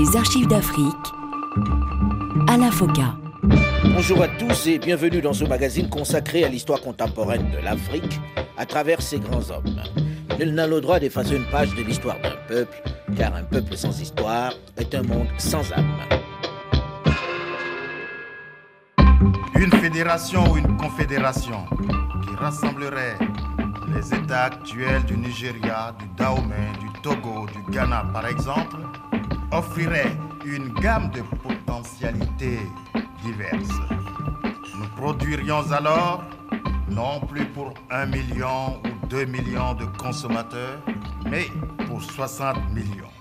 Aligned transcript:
Les 0.00 0.16
archives 0.16 0.46
d'Afrique, 0.46 1.12
à 2.48 2.56
la 2.56 2.70
FOCA. 2.70 3.18
Bonjour 3.84 4.22
à 4.22 4.28
tous 4.28 4.66
et 4.66 4.78
bienvenue 4.78 5.20
dans 5.20 5.34
ce 5.34 5.44
magazine 5.44 5.90
consacré 5.90 6.42
à 6.42 6.48
l'histoire 6.48 6.80
contemporaine 6.80 7.50
de 7.50 7.62
l'Afrique 7.62 8.18
à 8.56 8.64
travers 8.64 9.02
ses 9.02 9.18
grands 9.18 9.50
hommes. 9.50 9.82
Nul 10.38 10.54
n'a 10.54 10.66
le 10.66 10.80
droit 10.80 11.00
d'effacer 11.00 11.36
une 11.36 11.44
page 11.50 11.74
de 11.74 11.82
l'histoire 11.82 12.18
d'un 12.22 12.34
peuple, 12.48 12.82
car 13.14 13.34
un 13.34 13.42
peuple 13.42 13.76
sans 13.76 14.00
histoire 14.00 14.54
est 14.78 14.94
un 14.94 15.02
monde 15.02 15.28
sans 15.36 15.70
âme. 15.72 15.94
Une 19.54 19.72
fédération 19.72 20.50
ou 20.50 20.56
une 20.56 20.78
confédération 20.78 21.66
qui 22.22 22.34
rassemblerait 22.36 23.18
les 23.94 24.14
États 24.14 24.44
actuels 24.44 25.04
du 25.04 25.18
Nigeria, 25.18 25.94
du 25.98 26.06
Dahomey, 26.16 26.70
du 26.80 26.88
Togo, 27.02 27.44
du 27.52 27.70
Ghana 27.70 28.06
par 28.14 28.26
exemple, 28.26 28.78
offrirait 29.52 30.16
une 30.44 30.72
gamme 30.74 31.10
de 31.10 31.22
potentialités 31.42 32.60
diverses. 33.22 33.80
Nous 34.78 34.88
produirions 34.96 35.70
alors 35.72 36.22
non 36.88 37.20
plus 37.20 37.46
pour 37.46 37.74
un 37.90 38.06
million 38.06 38.80
ou 38.84 39.06
deux 39.06 39.24
millions 39.24 39.74
de 39.74 39.84
consommateurs, 39.98 40.80
mais 41.28 41.46
pour 41.86 42.02
60 42.02 42.56
millions. 42.72 43.19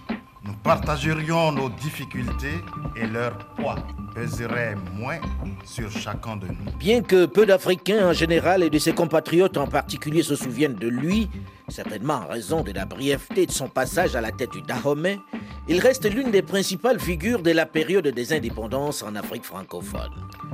Nous 0.50 0.56
partagerions 0.64 1.52
nos 1.52 1.70
difficultés 1.70 2.64
et 2.96 3.06
leur 3.06 3.38
poids 3.56 3.76
peserait 4.16 4.76
moins 4.96 5.20
sur 5.64 5.92
chacun 5.92 6.38
de 6.38 6.48
nous. 6.48 6.72
Bien 6.80 7.04
que 7.04 7.28
peu 7.28 7.46
d'Africains 7.46 8.10
en 8.10 8.14
général 8.14 8.64
et 8.64 8.72
de 8.72 8.80
ses 8.80 8.94
compatriotes 8.94 9.58
en 9.58 9.68
particulier 9.68 10.24
se 10.24 10.36
souviennent 10.36 10.74
de 10.74 10.88
lui, 10.88 11.30
certainement 11.68 12.16
en 12.16 12.28
raison 12.30 12.64
de 12.64 12.72
la 12.72 12.86
brièveté 12.86 13.46
de 13.46 13.52
son 13.52 13.68
passage 13.68 14.16
à 14.16 14.22
la 14.22 14.32
tête 14.32 14.52
du 14.52 14.64
Dahomey, 14.64 15.20
il 15.68 15.80
reste 15.80 16.12
l'une 16.12 16.32
des 16.32 16.42
principales 16.42 17.00
figures 17.00 17.44
de 17.44 17.52
la 17.52 17.68
période 17.68 18.08
des 18.08 18.34
indépendances 18.34 19.04
en 19.04 19.16
Afrique 19.16 19.46
francophone. 19.46 20.10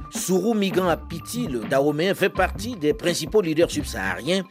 Sourou 0.10 0.56
Migan 0.56 0.90
Apiti, 0.90 1.48
le 1.48 1.60
Dahomey, 1.60 2.14
fait 2.16 2.28
partie 2.28 2.76
des 2.76 2.94
principaux 2.94 3.40
leaders 3.40 3.72
subsahariens 3.72 4.44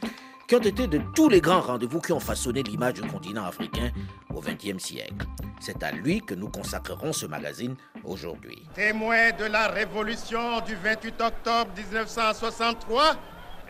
ont 0.54 0.58
été 0.58 0.86
de 0.86 1.00
tous 1.14 1.28
les 1.28 1.40
grands 1.40 1.60
rendez-vous 1.60 2.00
qui 2.00 2.12
ont 2.12 2.20
façonné 2.20 2.62
l'image 2.62 2.94
du 2.94 3.02
continent 3.02 3.44
africain 3.44 3.90
au 4.32 4.40
XXe 4.40 4.82
siècle. 4.82 5.26
C'est 5.60 5.82
à 5.82 5.90
lui 5.90 6.20
que 6.20 6.34
nous 6.34 6.48
consacrerons 6.48 7.12
ce 7.12 7.26
magazine 7.26 7.74
aujourd'hui. 8.04 8.62
Témoin 8.74 9.32
de 9.32 9.46
la 9.46 9.68
révolution 9.68 10.60
du 10.60 10.76
28 10.76 11.20
octobre 11.20 11.70
1963 11.76 13.16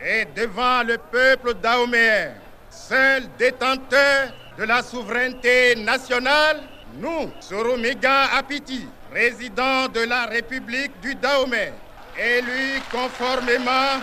et 0.04 0.26
devant 0.36 0.82
le 0.82 0.98
peuple 0.98 1.54
dahoméen, 1.54 2.34
seul 2.70 3.24
détenteur 3.38 4.32
de 4.58 4.64
la 4.64 4.82
souveraineté 4.82 5.76
nationale, 5.76 6.60
nous, 7.00 7.30
Soromiga 7.40 8.34
Apiti, 8.36 8.86
président 9.10 9.88
de 9.88 10.00
la 10.00 10.26
République 10.26 10.92
du 11.00 11.14
Dahomey, 11.14 11.72
élu 12.18 12.80
conformément 12.90 14.00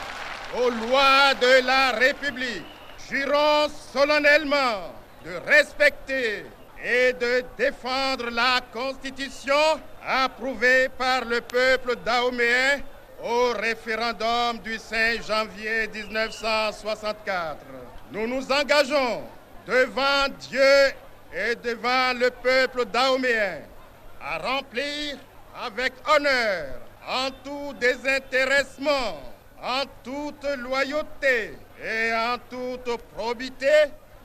aux 0.57 0.69
lois 0.69 1.33
de 1.39 1.65
la 1.65 1.91
République, 1.91 2.65
jurons 3.11 3.67
solennellement 3.93 4.93
de 5.25 5.35
respecter 5.45 6.45
et 6.83 7.13
de 7.13 7.43
défendre 7.57 8.29
la 8.31 8.61
Constitution 8.71 9.53
approuvée 10.05 10.89
par 10.97 11.25
le 11.25 11.41
peuple 11.41 11.97
dahoméen 12.05 12.81
au 13.23 13.51
référendum 13.51 14.59
du 14.63 14.77
5 14.79 15.23
janvier 15.27 15.89
1964. 15.93 17.57
Nous 18.11 18.27
nous 18.27 18.51
engageons 18.51 19.21
devant 19.67 20.27
Dieu 20.49 20.93
et 21.33 21.55
devant 21.55 22.17
le 22.17 22.31
peuple 22.31 22.85
dahoméen 22.85 23.59
à 24.21 24.37
remplir 24.39 25.17
avec 25.63 25.93
honneur, 26.15 26.79
en 27.07 27.29
tout 27.43 27.73
désintéressement, 27.79 29.19
en 29.61 29.83
toute 30.03 30.45
loyauté 30.57 31.53
et 31.83 32.13
en 32.13 32.37
toute 32.49 32.97
probité 33.15 33.67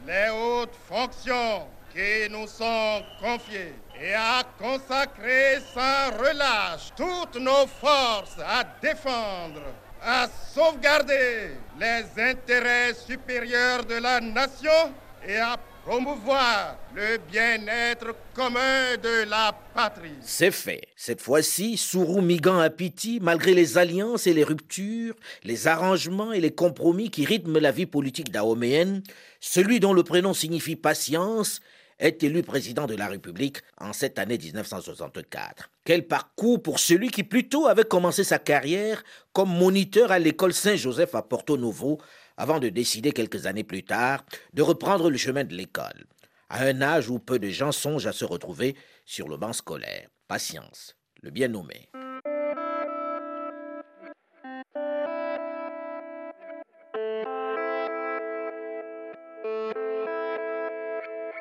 les 0.07 0.29
hautes 0.31 0.77
fonctions 0.89 1.67
qui 1.91 2.31
nous 2.31 2.47
sont 2.47 3.03
confiées 3.21 3.75
et 4.01 4.13
à 4.15 4.43
consacrer 4.59 5.59
sans 5.75 6.11
relâche 6.19 6.93
toutes 6.95 7.37
nos 7.41 7.67
forces 7.67 8.39
à 8.39 8.63
défendre, 8.83 9.63
à 10.03 10.27
sauvegarder 10.29 11.53
les 11.81 12.05
intérêts 12.23 12.93
supérieurs 12.93 13.85
de 13.85 13.95
la 13.95 14.21
nation 14.21 14.93
et 15.27 15.39
à 15.39 15.57
promouvoir 15.87 16.77
le 16.97 17.17
bien-être 17.31 18.13
commun 18.35 18.97
de 19.01 19.31
la 19.31 19.53
patrie. 19.73 20.17
C'est 20.21 20.51
fait. 20.51 20.83
Cette 20.97 21.21
fois-ci, 21.21 21.77
Sourou 21.77 22.21
Migan 22.21 22.59
Apiti, 22.59 23.21
malgré 23.23 23.55
les 23.55 23.79
alliances 23.79 24.27
et 24.27 24.35
les 24.35 24.43
ruptures, 24.43 25.15
les 25.45 25.69
arrangements 25.69 26.33
et 26.33 26.41
les 26.41 26.51
compromis 26.51 27.11
qui 27.11 27.25
rythment 27.25 27.61
la 27.61 27.71
vie 27.71 27.87
politique 27.87 28.33
dahoméenne, 28.33 29.05
celui 29.39 29.79
dont 29.79 29.93
le 29.93 30.03
prénom 30.03 30.35
signifie 30.35 30.75
patience, 30.75 31.61
est 31.99 32.23
élu 32.23 32.43
président 32.43 32.87
de 32.87 32.95
la 32.95 33.07
République 33.07 33.59
en 33.79 33.93
cette 33.93 34.19
année 34.19 34.37
1964. 34.37 35.71
Quel 35.85 36.07
parcours 36.07 36.61
pour 36.63 36.79
celui 36.79 37.11
qui 37.11 37.23
plutôt 37.23 37.69
avait 37.69 37.85
commencé 37.85 38.25
sa 38.25 38.39
carrière 38.39 39.03
comme 39.33 39.51
moniteur 39.51 40.11
à 40.13 40.19
l'école 40.19 40.53
Saint-Joseph 40.53 41.15
à 41.15 41.23
Porto 41.23 41.57
Novo 41.57 41.99
avant 42.37 42.59
de 42.59 42.69
décider 42.69 43.13
quelques 43.13 43.47
années 43.47 43.65
plus 43.65 43.85
tard 43.85 44.25
de 44.53 44.63
reprendre 44.63 45.11
le 45.11 45.17
chemin 45.17 45.45
de 45.45 45.55
l'école, 45.55 46.07
à 46.49 46.65
un 46.65 46.83
âge 46.83 47.11
où 47.11 47.19
peu 47.19 47.39
de 47.39 47.49
gens 47.49 47.73
songent 47.73 48.07
à 48.07 48.13
se 48.13 48.25
retrouver 48.25 48.77
sur 49.05 49.29
le 49.29 49.37
banc 49.37 49.53
scolaire. 49.53 50.09
Patience, 50.29 50.97
le 51.23 51.31
bien 51.31 51.49
nommé. 51.49 51.89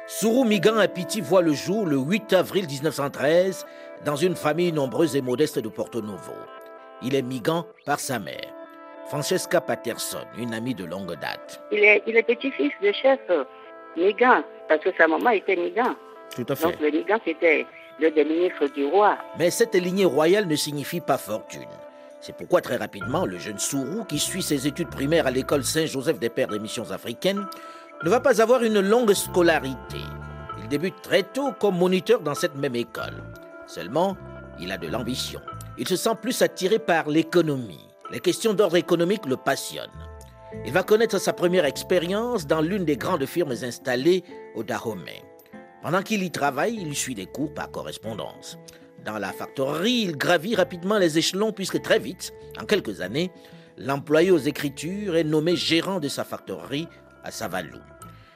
Sourou 0.07 0.45
Migan 0.45 0.77
Apiti 0.77 1.19
voit 1.19 1.41
le 1.41 1.53
jour 1.53 1.85
le 1.85 1.97
8 1.97 2.31
avril 2.33 2.67
1913 2.67 3.66
dans 4.06 4.16
une 4.16 4.35
famille 4.35 4.72
nombreuse 4.72 5.16
et 5.16 5.22
modeste 5.22 5.59
de 5.59 5.67
Porto 5.67 6.01
Novo. 6.01 6.31
Il 7.01 7.16
est 7.16 7.22
Migan 7.22 7.67
par 7.85 8.00
sa 8.00 8.17
mère. 8.19 8.54
Francesca 9.07 9.61
Patterson, 9.61 10.25
une 10.38 10.53
amie 10.53 10.73
de 10.73 10.83
longue 10.83 11.16
date. 11.19 11.61
Il 11.71 11.83
est, 11.83 12.01
il 12.07 12.17
est 12.17 12.23
petit-fils 12.23 12.71
de 12.81 12.91
chef 12.91 13.19
Migan, 13.95 14.43
parce 14.67 14.83
que 14.83 14.89
sa 14.97 15.07
maman 15.07 15.29
était 15.29 15.55
Migan. 15.55 15.95
Tout 16.35 16.45
à 16.49 16.55
fait. 16.55 16.63
Donc 16.63 16.79
le 16.81 16.89
Migan, 16.89 17.19
c'était 17.23 17.67
le 17.99 18.09
des 18.09 18.25
ministres 18.25 18.67
du 18.73 18.85
roi. 18.85 19.17
Mais 19.38 19.51
cette 19.51 19.75
lignée 19.75 20.05
royale 20.05 20.47
ne 20.47 20.55
signifie 20.55 21.01
pas 21.01 21.17
fortune. 21.17 21.67
C'est 22.19 22.35
pourquoi 22.35 22.61
très 22.61 22.77
rapidement, 22.77 23.25
le 23.25 23.38
jeune 23.38 23.59
Sourou, 23.59 24.03
qui 24.05 24.17
suit 24.17 24.41
ses 24.41 24.65
études 24.65 24.89
primaires 24.89 25.27
à 25.27 25.31
l'école 25.31 25.63
Saint-Joseph 25.63 26.17
des 26.17 26.29
Pères 26.29 26.47
des 26.47 26.59
Missions 26.59 26.89
africaines, 26.91 27.45
ne 28.03 28.09
va 28.09 28.19
pas 28.19 28.41
avoir 28.41 28.63
une 28.63 28.79
longue 28.79 29.13
scolarité. 29.13 29.99
Il 30.59 30.67
débute 30.67 30.99
très 31.03 31.21
tôt 31.21 31.51
comme 31.59 31.77
moniteur 31.77 32.21
dans 32.21 32.33
cette 32.33 32.55
même 32.55 32.75
école. 32.75 33.23
Seulement, 33.67 34.17
il 34.59 34.71
a 34.71 34.77
de 34.77 34.88
l'ambition. 34.88 35.41
Il 35.77 35.88
se 35.88 35.95
sent 35.95 36.15
plus 36.19 36.41
attiré 36.41 36.79
par 36.79 37.07
l'économie. 37.07 37.84
Les 38.11 38.19
questions 38.19 38.53
d'ordre 38.53 38.75
économique 38.75 39.25
le 39.25 39.35
passionnent. 39.35 39.89
Il 40.63 40.71
va 40.71 40.83
connaître 40.83 41.17
sa 41.17 41.33
première 41.33 41.66
expérience 41.66 42.45
dans 42.45 42.61
l'une 42.61 42.85
des 42.85 42.97
grandes 42.97 43.25
firmes 43.25 43.51
installées 43.63 44.23
au 44.53 44.63
Dahomey. 44.63 45.23
Pendant 45.81 46.03
qu'il 46.03 46.21
y 46.21 46.29
travaille, 46.29 46.75
il 46.75 46.95
suit 46.95 47.15
des 47.15 47.25
cours 47.25 47.53
par 47.53 47.71
correspondance. 47.71 48.59
Dans 49.03 49.17
la 49.17 49.33
factorerie, 49.33 50.03
il 50.03 50.17
gravit 50.17 50.55
rapidement 50.55 50.99
les 50.99 51.17
échelons 51.17 51.51
puisque 51.51 51.81
très 51.81 51.99
vite, 51.99 52.31
en 52.61 52.65
quelques 52.65 53.01
années, 53.01 53.31
l'employé 53.77 54.29
aux 54.29 54.38
écritures 54.38 55.15
est 55.15 55.23
nommé 55.23 55.55
gérant 55.55 55.99
de 55.99 56.07
sa 56.07 56.23
factorerie 56.23 56.88
à 57.23 57.31
Savalou. 57.31 57.79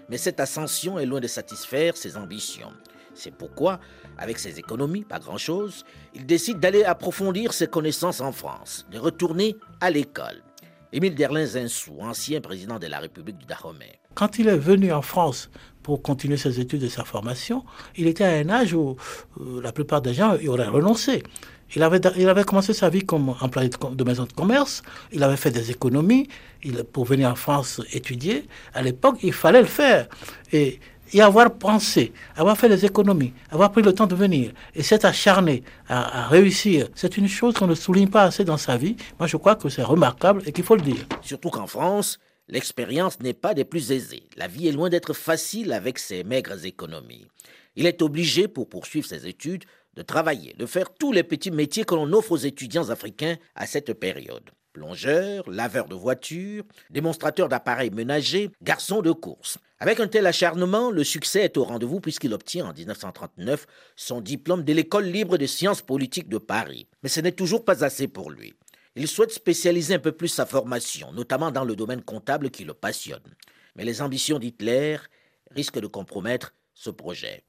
Mais 0.09 0.17
cette 0.17 0.39
ascension 0.39 0.97
est 0.97 1.05
loin 1.05 1.19
de 1.19 1.27
satisfaire 1.27 1.95
ses 1.95 2.17
ambitions. 2.17 2.73
C'est 3.19 3.35
pourquoi, 3.35 3.81
avec 4.17 4.39
ses 4.39 4.59
économies, 4.59 5.03
pas 5.03 5.19
grand-chose, 5.19 5.83
il 6.15 6.25
décide 6.25 6.61
d'aller 6.61 6.85
approfondir 6.85 7.51
ses 7.51 7.67
connaissances 7.67 8.21
en 8.21 8.31
France, 8.31 8.87
de 8.91 8.97
retourner 8.97 9.57
à 9.81 9.89
l'école. 9.89 10.41
Émile 10.93 11.15
Derlin 11.15 11.45
Zinsou, 11.45 11.97
ancien 11.99 12.39
président 12.39 12.79
de 12.79 12.87
la 12.87 12.99
République 12.99 13.37
du 13.37 13.45
Dahomey. 13.45 13.99
Quand 14.15 14.39
il 14.39 14.47
est 14.47 14.57
venu 14.57 14.93
en 14.93 15.01
France 15.01 15.49
pour 15.83 16.01
continuer 16.01 16.37
ses 16.37 16.61
études 16.61 16.83
et 16.83 16.89
sa 16.89 17.03
formation, 17.03 17.65
il 17.97 18.07
était 18.07 18.23
à 18.23 18.31
un 18.31 18.49
âge 18.49 18.73
où 18.73 18.95
euh, 19.39 19.61
la 19.61 19.73
plupart 19.73 20.01
des 20.01 20.13
gens 20.13 20.37
y 20.37 20.47
auraient 20.47 20.67
renoncé. 20.67 21.21
Il 21.75 21.83
avait, 21.83 21.99
il 22.17 22.27
avait 22.27 22.45
commencé 22.45 22.73
sa 22.73 22.89
vie 22.89 23.05
comme 23.05 23.35
employé 23.41 23.69
de, 23.69 24.03
maison 24.03 24.23
de 24.23 24.33
commerce, 24.33 24.81
il 25.11 25.21
avait 25.21 25.37
fait 25.37 25.51
des 25.51 25.69
économies 25.69 26.27
il, 26.63 26.83
pour 26.85 27.05
venir 27.05 27.29
en 27.29 27.35
France 27.35 27.81
étudier. 27.93 28.47
À 28.73 28.81
l'époque, 28.81 29.17
il 29.21 29.33
fallait 29.33 29.61
le 29.61 29.67
faire. 29.67 30.07
Et, 30.51 30.79
et 31.13 31.21
avoir 31.21 31.53
pensé, 31.55 32.13
avoir 32.35 32.57
fait 32.57 32.69
des 32.69 32.85
économies, 32.85 33.33
avoir 33.49 33.71
pris 33.71 33.81
le 33.81 33.93
temps 33.93 34.07
de 34.07 34.15
venir 34.15 34.51
et 34.75 34.83
s'être 34.83 35.05
acharné 35.05 35.63
à, 35.87 36.25
à 36.25 36.27
réussir, 36.27 36.87
c'est 36.95 37.17
une 37.17 37.27
chose 37.27 37.55
qu'on 37.55 37.67
ne 37.67 37.75
souligne 37.75 38.09
pas 38.09 38.23
assez 38.23 38.43
dans 38.43 38.57
sa 38.57 38.77
vie. 38.77 38.95
Moi, 39.19 39.27
je 39.27 39.37
crois 39.37 39.55
que 39.55 39.69
c'est 39.69 39.83
remarquable 39.83 40.43
et 40.45 40.51
qu'il 40.51 40.63
faut 40.63 40.75
le 40.75 40.81
dire. 40.81 41.05
Surtout 41.21 41.49
qu'en 41.49 41.67
France, 41.67 42.19
l'expérience 42.47 43.19
n'est 43.19 43.33
pas 43.33 43.53
des 43.53 43.65
plus 43.65 43.91
aisées. 43.91 44.23
La 44.37 44.47
vie 44.47 44.67
est 44.67 44.71
loin 44.71 44.89
d'être 44.89 45.13
facile 45.13 45.73
avec 45.73 45.99
ses 45.99 46.23
maigres 46.23 46.65
économies. 46.65 47.27
Il 47.75 47.85
est 47.85 48.01
obligé, 48.01 48.47
pour 48.47 48.67
poursuivre 48.67 49.07
ses 49.07 49.27
études, 49.27 49.63
de 49.95 50.01
travailler, 50.01 50.53
de 50.57 50.65
faire 50.65 50.93
tous 50.93 51.11
les 51.11 51.23
petits 51.23 51.51
métiers 51.51 51.83
que 51.83 51.95
l'on 51.95 52.11
offre 52.13 52.33
aux 52.33 52.37
étudiants 52.37 52.89
africains 52.89 53.37
à 53.55 53.65
cette 53.65 53.93
période. 53.93 54.49
Plongeur, 54.73 55.49
laveur 55.49 55.87
de 55.87 55.95
voitures, 55.95 56.63
démonstrateur 56.89 57.49
d'appareils 57.49 57.91
ménagers, 57.91 58.51
garçon 58.61 59.01
de 59.01 59.11
course. 59.11 59.57
Avec 59.81 60.01
un 60.01 60.09
tel 60.09 60.27
acharnement, 60.27 60.91
le 60.91 61.05
succès 61.05 61.43
est 61.43 61.55
au 61.55 61.63
rendez-vous 61.63 62.01
puisqu'il 62.01 62.33
obtient 62.33 62.65
en 62.65 62.73
1939 62.73 63.65
son 63.95 64.19
diplôme 64.19 64.63
de 64.63 64.73
l'École 64.73 65.05
libre 65.05 65.37
des 65.37 65.47
sciences 65.47 65.81
politiques 65.81 66.27
de 66.27 66.37
Paris. 66.37 66.89
Mais 67.01 67.07
ce 67.07 67.21
n'est 67.21 67.31
toujours 67.31 67.63
pas 67.63 67.85
assez 67.85 68.09
pour 68.09 68.29
lui. 68.29 68.53
Il 68.95 69.07
souhaite 69.07 69.31
spécialiser 69.31 69.93
un 69.93 69.99
peu 69.99 70.11
plus 70.11 70.27
sa 70.27 70.45
formation, 70.45 71.13
notamment 71.13 71.51
dans 71.51 71.63
le 71.63 71.77
domaine 71.77 72.01
comptable 72.01 72.51
qui 72.51 72.65
le 72.65 72.73
passionne. 72.73 73.23
Mais 73.77 73.85
les 73.85 74.01
ambitions 74.01 74.37
d'Hitler 74.37 74.97
risquent 75.51 75.79
de 75.79 75.87
compromettre 75.87 76.53
ce 76.73 76.89
projet. 76.89 77.45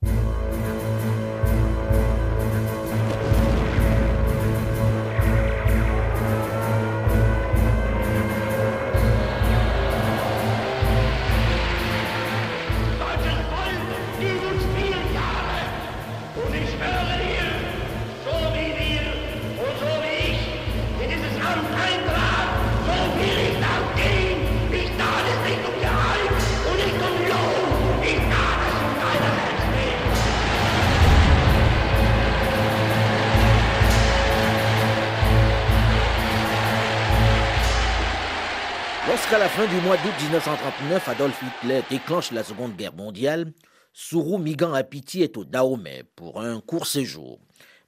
Lorsqu'à 39.31 39.47
la 39.47 39.65
fin 39.65 39.73
du 39.73 39.81
mois 39.82 39.97
d'août 39.97 40.12
1939, 40.23 41.09
Adolf 41.09 41.41
Hitler 41.41 41.82
déclenche 41.88 42.32
la 42.32 42.43
Seconde 42.43 42.75
Guerre 42.75 42.97
mondiale, 42.97 43.53
Sourou 43.93 44.38
Migan 44.38 44.73
Apiti 44.73 45.23
est 45.23 45.37
au 45.37 45.44
Dahomey 45.44 46.03
pour 46.17 46.41
un 46.41 46.61
court 46.61 46.88
séjour. 46.88 47.38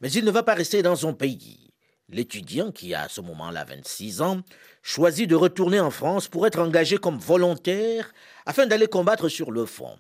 Mais 0.00 0.12
il 0.12 0.24
ne 0.24 0.30
va 0.30 0.44
pas 0.44 0.54
rester 0.54 0.82
dans 0.82 0.94
son 0.94 1.14
pays. 1.14 1.72
L'étudiant, 2.08 2.70
qui 2.70 2.94
a 2.94 3.02
à 3.02 3.08
ce 3.08 3.20
moment-là 3.22 3.64
26 3.64 4.22
ans, 4.22 4.42
choisit 4.82 5.28
de 5.28 5.34
retourner 5.34 5.80
en 5.80 5.90
France 5.90 6.28
pour 6.28 6.46
être 6.46 6.60
engagé 6.60 6.96
comme 6.96 7.18
volontaire 7.18 8.12
afin 8.46 8.66
d'aller 8.66 8.86
combattre 8.86 9.28
sur 9.28 9.50
le 9.50 9.66
front. 9.66 9.98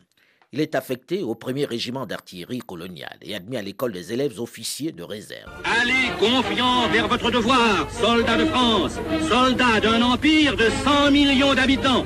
Il 0.54 0.60
est 0.60 0.74
affecté 0.74 1.22
au 1.22 1.34
premier 1.34 1.64
régiment 1.64 2.04
d'artillerie 2.04 2.58
coloniale 2.58 3.16
et 3.22 3.34
admis 3.34 3.56
à 3.56 3.62
l'école 3.62 3.92
des 3.92 4.12
élèves 4.12 4.38
officiers 4.38 4.92
de 4.92 5.02
réserve. 5.02 5.50
Allez 5.64 6.10
confiant 6.20 6.88
vers 6.92 7.08
votre 7.08 7.30
devoir, 7.30 7.90
soldats 7.90 8.36
de 8.36 8.44
France, 8.44 8.98
soldats 9.30 9.80
d'un 9.80 10.02
empire 10.02 10.54
de 10.54 10.68
100 10.84 11.10
millions 11.10 11.54
d'habitants. 11.54 12.04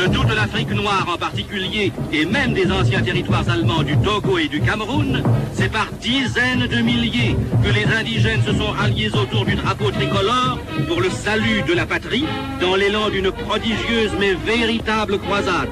De 0.00 0.14
toute 0.14 0.34
l'Afrique 0.34 0.70
noire 0.70 1.06
en 1.12 1.18
particulier, 1.18 1.92
et 2.12 2.24
même 2.24 2.54
des 2.54 2.70
anciens 2.72 3.02
territoires 3.02 3.48
allemands 3.50 3.82
du 3.82 3.98
Togo 3.98 4.38
et 4.38 4.48
du 4.48 4.60
Cameroun, 4.60 5.22
c'est 5.52 5.70
par 5.70 5.88
dizaines 6.00 6.66
de 6.66 6.80
milliers 6.80 7.36
que 7.62 7.68
les 7.68 7.84
indigènes 7.84 8.42
se 8.42 8.54
sont 8.54 8.70
ralliés 8.70 9.10
autour 9.14 9.44
du 9.44 9.56
drapeau 9.56 9.90
tricolore 9.90 10.58
pour 10.88 11.02
le 11.02 11.10
salut 11.10 11.62
de 11.68 11.74
la 11.74 11.84
patrie, 11.84 12.24
dans 12.60 12.76
l'élan 12.76 13.10
d'une 13.10 13.30
prodigieuse 13.30 14.12
mais 14.18 14.32
véritable 14.34 15.18
croisade. 15.18 15.68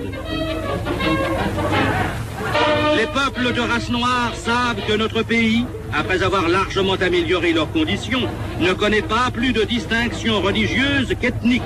Les 2.97 3.07
peuples 3.07 3.53
de 3.53 3.61
race 3.61 3.91
noire 3.91 4.35
savent 4.35 4.85
que 4.87 4.93
notre 4.95 5.23
pays, 5.23 5.65
après 5.93 6.23
avoir 6.23 6.49
largement 6.49 6.95
amélioré 6.95 7.53
leurs 7.53 7.71
conditions, 7.71 8.23
ne 8.61 8.73
connaît 8.73 9.03
pas 9.03 9.31
plus 9.31 9.53
de 9.53 9.63
distinction 9.63 10.41
religieuse 10.41 11.15
qu'ethnique. 11.21 11.63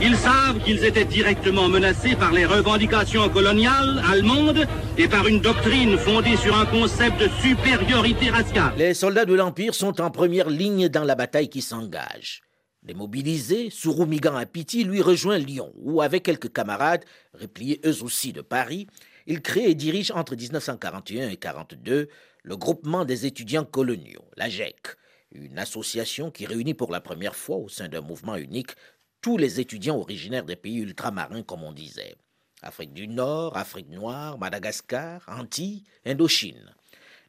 Ils 0.00 0.16
savent 0.16 0.58
qu'ils 0.64 0.84
étaient 0.84 1.04
directement 1.04 1.68
menacés 1.68 2.16
par 2.16 2.32
les 2.32 2.46
revendications 2.46 3.28
coloniales 3.28 4.02
allemandes 4.10 4.66
et 4.96 5.08
par 5.08 5.26
une 5.26 5.40
doctrine 5.40 5.98
fondée 5.98 6.36
sur 6.36 6.58
un 6.58 6.66
concept 6.66 7.20
de 7.20 7.28
supériorité 7.42 8.30
raciale. 8.30 8.72
Les 8.78 8.94
soldats 8.94 9.26
de 9.26 9.34
l'Empire 9.34 9.74
sont 9.74 10.00
en 10.00 10.10
première 10.10 10.48
ligne 10.48 10.88
dans 10.88 11.04
la 11.04 11.14
bataille 11.14 11.50
qui 11.50 11.60
s'engage. 11.60 12.42
Démobilisé, 12.82 13.68
Souroumigan 13.68 14.36
Apiti 14.36 14.84
lui 14.84 15.02
rejoint 15.02 15.36
Lyon, 15.36 15.70
où, 15.76 16.00
avec 16.00 16.22
quelques 16.22 16.50
camarades, 16.50 17.04
repliés 17.38 17.78
eux 17.84 18.02
aussi 18.02 18.32
de 18.32 18.40
Paris, 18.40 18.86
il 19.26 19.42
crée 19.42 19.70
et 19.70 19.74
dirige 19.74 20.10
entre 20.10 20.34
1941 20.34 21.22
et 21.22 21.36
1942 21.36 22.08
le 22.42 22.56
groupement 22.56 23.04
des 23.04 23.26
étudiants 23.26 23.64
coloniaux, 23.64 24.24
la 24.36 24.48
GEC, 24.48 24.96
une 25.32 25.58
association 25.58 26.30
qui 26.30 26.46
réunit 26.46 26.74
pour 26.74 26.90
la 26.90 27.00
première 27.00 27.36
fois 27.36 27.56
au 27.56 27.68
sein 27.68 27.88
d'un 27.88 28.00
mouvement 28.00 28.36
unique 28.36 28.72
tous 29.20 29.36
les 29.36 29.60
étudiants 29.60 29.98
originaires 29.98 30.44
des 30.44 30.56
pays 30.56 30.78
ultramarins, 30.78 31.42
comme 31.42 31.62
on 31.62 31.72
disait. 31.72 32.14
Afrique 32.62 32.92
du 32.92 33.08
Nord, 33.08 33.56
Afrique 33.56 33.88
noire, 33.88 34.38
Madagascar, 34.38 35.22
Antilles, 35.28 35.84
Indochine. 36.04 36.74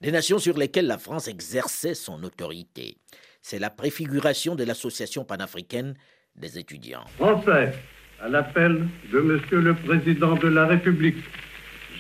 Des 0.02 0.12
nations 0.12 0.40
sur 0.40 0.58
lesquelles 0.58 0.88
la 0.88 0.98
France 0.98 1.28
exerçait 1.28 1.94
son 1.94 2.24
autorité. 2.24 2.98
C'est 3.42 3.60
la 3.60 3.70
préfiguration 3.70 4.56
de 4.56 4.64
l'association 4.64 5.24
panafricaine 5.24 5.96
des 6.36 6.58
étudiants. 6.58 7.06
Français, 7.18 7.74
à 8.20 8.30
l'appel 8.30 8.88
de 9.12 9.20
Monsieur 9.20 9.62
le 9.62 9.76
Président 9.76 10.36
de 10.36 10.48
la 10.48 10.68
République, 10.68 11.24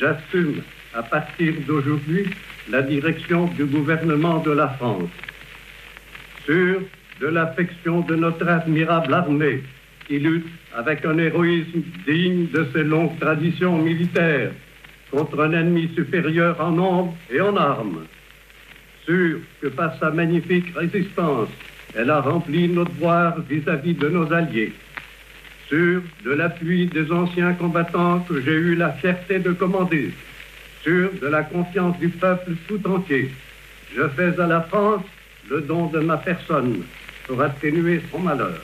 j'assume 0.02 0.62
à 0.94 1.04
partir 1.04 1.54
d'aujourd'hui 1.68 2.26
la 2.70 2.82
direction 2.82 3.46
du 3.58 3.66
gouvernement 3.66 4.40
de 4.40 4.52
la 4.52 4.68
France. 4.70 5.10
Sûr 6.46 6.82
de 7.22 7.28
l'affection 7.28 8.02
de 8.02 8.16
notre 8.16 8.48
admirable 8.48 9.14
armée 9.14 9.62
qui 10.08 10.20
lutte 10.20 10.48
avec 10.76 11.06
un 11.06 11.18
héroïsme 11.18 11.84
digne 12.08 12.48
de 12.48 12.68
ses 12.74 12.84
longues 12.84 13.18
traditions 13.20 13.78
militaires 13.78 14.52
contre 15.12 15.40
un 15.40 15.52
ennemi 15.52 15.90
supérieur 15.96 16.60
en 16.60 16.72
nombre 16.72 17.16
et 17.32 17.40
en 17.40 17.56
armes. 17.56 18.06
Sûr 19.06 19.40
que 19.62 19.68
par 19.68 19.98
sa 20.00 20.10
magnifique 20.10 20.74
résistance, 20.76 21.50
elle 21.96 22.10
a 22.10 22.22
rempli 22.22 22.68
notre 22.68 22.92
devoir 22.92 23.40
vis-à-vis 23.42 23.94
de 23.94 24.10
nos 24.10 24.32
alliés. 24.34 24.74
Sûr 25.72 26.02
de 26.26 26.32
l'appui 26.32 26.88
des 26.88 27.10
anciens 27.14 27.54
combattants 27.54 28.20
que 28.28 28.42
j'ai 28.42 28.52
eu 28.52 28.76
la 28.76 28.92
fierté 28.92 29.40
de 29.40 29.54
commander 29.54 30.12
sûr 30.84 31.12
de 31.22 31.28
la 31.28 31.44
confiance 31.44 31.98
du 32.00 32.10
peuple 32.10 32.52
tout 32.68 32.82
entier, 32.88 33.32
je 33.96 34.08
fais 34.10 34.40
à 34.40 34.48
la 34.48 34.62
France 34.62 35.04
le 35.50 35.62
don 35.62 35.88
de 35.88 36.00
ma 36.00 36.18
personne 36.18 36.84
pour 37.26 37.42
atténuer 37.42 38.02
son 38.12 38.20
malheur. 38.20 38.60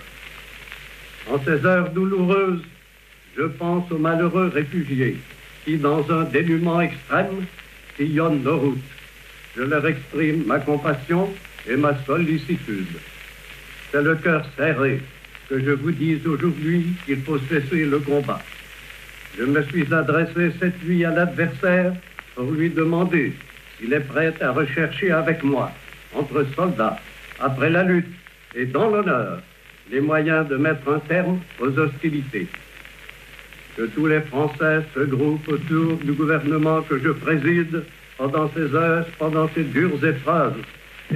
En 1.31 1.39
ces 1.43 1.65
heures 1.65 1.89
douloureuses, 1.91 2.63
je 3.37 3.43
pense 3.43 3.91
aux 3.91 3.97
malheureux 3.97 4.51
réfugiés 4.53 5.17
qui, 5.65 5.77
dans 5.77 6.09
un 6.11 6.23
dénuement 6.23 6.81
extrême, 6.81 7.45
sillonnent 7.95 8.43
nos 8.43 8.57
routes. 8.57 8.91
Je 9.55 9.63
leur 9.63 9.85
exprime 9.85 10.43
ma 10.45 10.59
compassion 10.59 11.29
et 11.69 11.75
ma 11.75 11.93
sollicitude. 12.05 12.97
C'est 13.91 14.01
le 14.01 14.15
cœur 14.15 14.45
serré 14.55 15.01
que 15.49 15.59
je 15.59 15.71
vous 15.71 15.91
dis 15.91 16.19
aujourd'hui 16.25 16.87
qu'il 17.05 17.21
faut 17.21 17.39
cesser 17.39 17.85
le 17.85 17.99
combat. 17.99 18.41
Je 19.37 19.43
me 19.43 19.61
suis 19.63 19.91
adressé 19.93 20.51
cette 20.59 20.83
nuit 20.83 21.05
à 21.05 21.11
l'adversaire 21.11 21.93
pour 22.35 22.51
lui 22.51 22.69
demander 22.69 23.33
s'il 23.77 23.93
est 23.93 24.01
prêt 24.01 24.33
à 24.41 24.51
rechercher 24.51 25.11
avec 25.11 25.43
moi, 25.43 25.71
entre 26.15 26.45
soldats, 26.55 26.99
après 27.39 27.69
la 27.69 27.83
lutte 27.83 28.07
et 28.55 28.65
dans 28.65 28.89
l'honneur, 28.89 29.41
les 29.91 30.01
moyens 30.01 30.47
de 30.47 30.57
mettre 30.57 30.89
un 30.91 30.99
terme 30.99 31.39
aux 31.59 31.77
hostilités. 31.77 32.47
Que 33.75 33.83
tous 33.83 34.07
les 34.07 34.21
Français 34.21 34.81
se 34.95 35.01
groupent 35.01 35.47
autour 35.47 35.97
du 35.97 36.13
gouvernement 36.13 36.81
que 36.81 36.97
je 36.97 37.09
préside 37.09 37.83
pendant 38.17 38.49
ces 38.55 38.73
heures, 38.73 39.05
pendant 39.19 39.47
ces 39.53 39.63
dures 39.63 40.03
épreuves, 40.03 40.57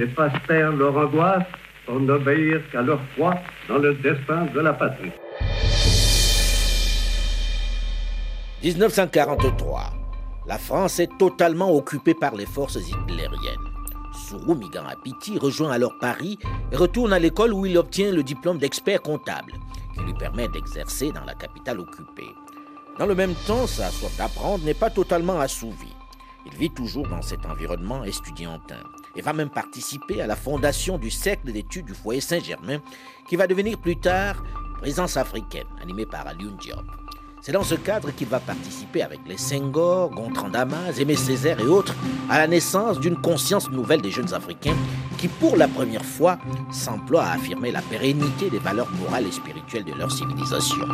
et 0.00 0.06
fassent 0.06 0.32
taire 0.46 0.72
leur 0.72 0.96
angoisse 0.96 1.42
pour 1.92 2.00
n'obéir 2.00 2.62
qu'à 2.70 2.80
leur 2.80 3.00
foi 3.14 3.34
dans 3.68 3.76
le 3.76 3.92
destin 3.96 4.46
de 4.46 4.60
la 4.60 4.72
patrie. 4.72 5.12
1943. 8.62 9.92
La 10.46 10.56
France 10.56 11.00
est 11.00 11.10
totalement 11.18 11.70
occupée 11.76 12.14
par 12.14 12.34
les 12.34 12.46
forces 12.46 12.76
hitlériennes. 12.76 13.68
Sourou 14.26 14.54
Migan 14.54 14.86
Apiti 14.86 15.38
rejoint 15.38 15.70
alors 15.70 15.98
Paris 16.00 16.38
et 16.70 16.76
retourne 16.76 17.12
à 17.12 17.18
l'école 17.18 17.52
où 17.52 17.66
il 17.66 17.76
obtient 17.76 18.10
le 18.10 18.22
diplôme 18.22 18.56
d'expert 18.56 19.02
comptable, 19.02 19.52
qui 19.94 20.00
lui 20.00 20.14
permet 20.14 20.48
d'exercer 20.48 21.12
dans 21.12 21.26
la 21.26 21.34
capitale 21.34 21.78
occupée. 21.78 22.34
Dans 22.98 23.06
le 23.06 23.14
même 23.14 23.34
temps, 23.46 23.66
sa 23.66 23.90
soif 23.90 24.16
d'apprendre 24.16 24.64
n'est 24.64 24.72
pas 24.72 24.88
totalement 24.88 25.40
assouvie. 25.40 25.94
Il 26.46 26.56
vit 26.56 26.70
toujours 26.70 27.06
dans 27.08 27.20
cet 27.20 27.44
environnement 27.44 28.02
estudiantin 28.02 28.80
et 29.16 29.22
va 29.22 29.32
même 29.32 29.50
participer 29.50 30.20
à 30.20 30.26
la 30.26 30.36
fondation 30.36 30.98
du 30.98 31.10
cercle 31.10 31.52
d'études 31.52 31.86
du 31.86 31.94
foyer 31.94 32.20
Saint-Germain, 32.20 32.80
qui 33.28 33.36
va 33.36 33.46
devenir 33.46 33.78
plus 33.78 33.96
tard 33.96 34.42
Présence 34.80 35.16
africaine, 35.16 35.66
animé 35.80 36.06
par 36.06 36.26
Alioune 36.26 36.56
Diop. 36.56 36.82
C'est 37.40 37.52
dans 37.52 37.64
ce 37.64 37.74
cadre 37.74 38.12
qu'il 38.12 38.28
va 38.28 38.38
participer 38.38 39.02
avec 39.02 39.18
les 39.26 39.36
Senghor, 39.36 40.10
Gontran 40.10 40.48
Damas, 40.48 40.98
Aimé 41.00 41.16
Césaire 41.16 41.58
et 41.58 41.66
autres 41.66 41.94
à 42.30 42.38
la 42.38 42.46
naissance 42.46 43.00
d'une 43.00 43.16
conscience 43.16 43.68
nouvelle 43.70 44.00
des 44.00 44.12
jeunes 44.12 44.32
Africains 44.32 44.76
qui, 45.18 45.26
pour 45.26 45.56
la 45.56 45.66
première 45.66 46.04
fois, 46.04 46.38
s'emploient 46.70 47.24
à 47.24 47.32
affirmer 47.32 47.72
la 47.72 47.82
pérennité 47.82 48.48
des 48.48 48.60
valeurs 48.60 48.90
morales 48.92 49.26
et 49.26 49.32
spirituelles 49.32 49.84
de 49.84 49.92
leur 49.92 50.12
civilisation. 50.12 50.86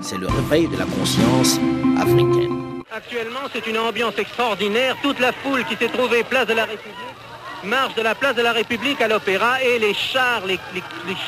C'est 0.00 0.18
le 0.18 0.28
réveil 0.28 0.68
de 0.68 0.76
la 0.76 0.84
conscience 0.84 1.58
africaine. 1.96 2.82
Actuellement, 2.92 3.48
c'est 3.52 3.66
une 3.66 3.78
ambiance 3.78 4.18
extraordinaire. 4.18 4.96
Toute 5.02 5.18
la 5.18 5.32
foule 5.32 5.64
qui 5.64 5.74
s'est 5.74 5.90
trouvée 5.90 6.22
place 6.22 6.46
de 6.46 6.54
la 6.54 6.64
République 6.64 7.17
marche 7.64 7.94
de 7.94 8.02
la 8.02 8.14
place 8.14 8.34
de 8.34 8.42
la 8.42 8.52
République 8.52 9.00
à 9.00 9.08
l'Opéra 9.08 9.62
et 9.62 9.78
les 9.78 9.94
chars, 9.94 10.42
les, 10.46 10.58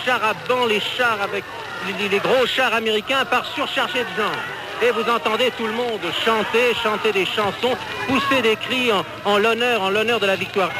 chars 0.04 0.24
à 0.24 0.34
banc, 0.48 0.66
les 0.66 0.80
chars 0.80 1.20
avec 1.22 1.44
les, 1.98 2.18
gros 2.18 2.46
chars 2.46 2.74
américains 2.74 3.24
partent 3.24 3.52
surchargés 3.54 4.04
de 4.04 4.22
gens 4.22 4.32
et 4.82 4.90
vous 4.92 5.08
entendez 5.10 5.50
tout 5.56 5.66
le 5.66 5.72
monde 5.72 6.00
chanter, 6.24 6.74
chanter 6.82 7.12
des 7.12 7.26
chansons, 7.26 7.76
pousser 8.06 8.42
des 8.42 8.56
cris 8.56 8.90
en, 9.24 9.38
l'honneur, 9.38 9.82
en 9.82 9.90
l'honneur 9.90 10.20
de 10.20 10.26
la 10.26 10.36
victoire. 10.36 10.70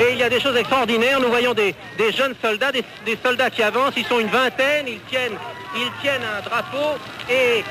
Et 0.00 0.12
il 0.12 0.18
y 0.18 0.22
a 0.22 0.28
des 0.28 0.40
choses 0.40 0.56
extraordinaires. 0.56 1.20
Nous 1.20 1.28
voyons 1.28 1.54
des, 1.54 1.74
jeunes 1.98 2.34
soldats, 2.42 2.72
des, 2.72 2.84
soldats 3.24 3.48
qui 3.48 3.62
avancent. 3.62 3.94
Ils 3.96 4.04
sont 4.04 4.20
une 4.20 4.28
vingtaine. 4.28 4.86
Ils 4.88 5.00
tiennent, 5.08 5.38
ils 5.74 5.90
tiennent 6.02 6.22
un 6.22 6.42
drapeau. 6.42 6.98
Et 7.30 7.64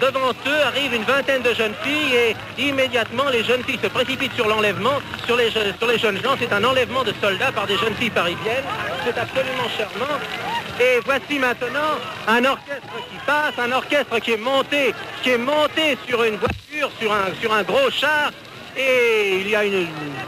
Devant 0.00 0.30
eux 0.46 0.62
arrive 0.64 0.94
une 0.94 1.02
vingtaine 1.02 1.42
de 1.42 1.52
jeunes 1.52 1.74
filles 1.82 2.14
et 2.14 2.36
immédiatement 2.58 3.28
les 3.28 3.44
jeunes 3.44 3.62
filles 3.64 3.78
se 3.82 3.88
précipitent 3.88 4.32
sur 4.32 4.48
l'enlèvement. 4.48 4.98
Sur 5.26 5.36
les, 5.36 5.50
jeunes 5.50 6.22
gens, 6.22 6.36
c'est 6.38 6.52
un 6.52 6.64
enlèvement 6.64 7.04
de 7.04 7.12
soldats 7.20 7.52
par 7.52 7.66
des 7.66 7.76
jeunes 7.76 7.94
filles 7.96 8.10
parisiennes. 8.10 8.64
C'est 9.04 9.18
absolument 9.18 9.68
charmant. 9.76 10.18
Et 10.80 11.00
voici 11.04 11.38
maintenant 11.38 11.98
un 12.26 12.44
orchestre 12.46 12.96
qui 13.10 13.18
passe, 13.26 13.58
un 13.58 13.72
orchestre 13.72 14.18
qui 14.20 14.32
est 14.32 14.38
monté, 14.38 14.94
qui 15.22 15.30
est 15.30 15.38
monté 15.38 15.98
sur 16.08 16.24
une 16.24 16.36
voiture, 16.36 16.90
sur 16.98 17.52
un 17.52 17.62
gros 17.62 17.90
char. 17.90 18.30
Et 18.76 19.40
il 19.40 19.48
y 19.48 19.56
a 19.56 19.64
une 19.64 19.86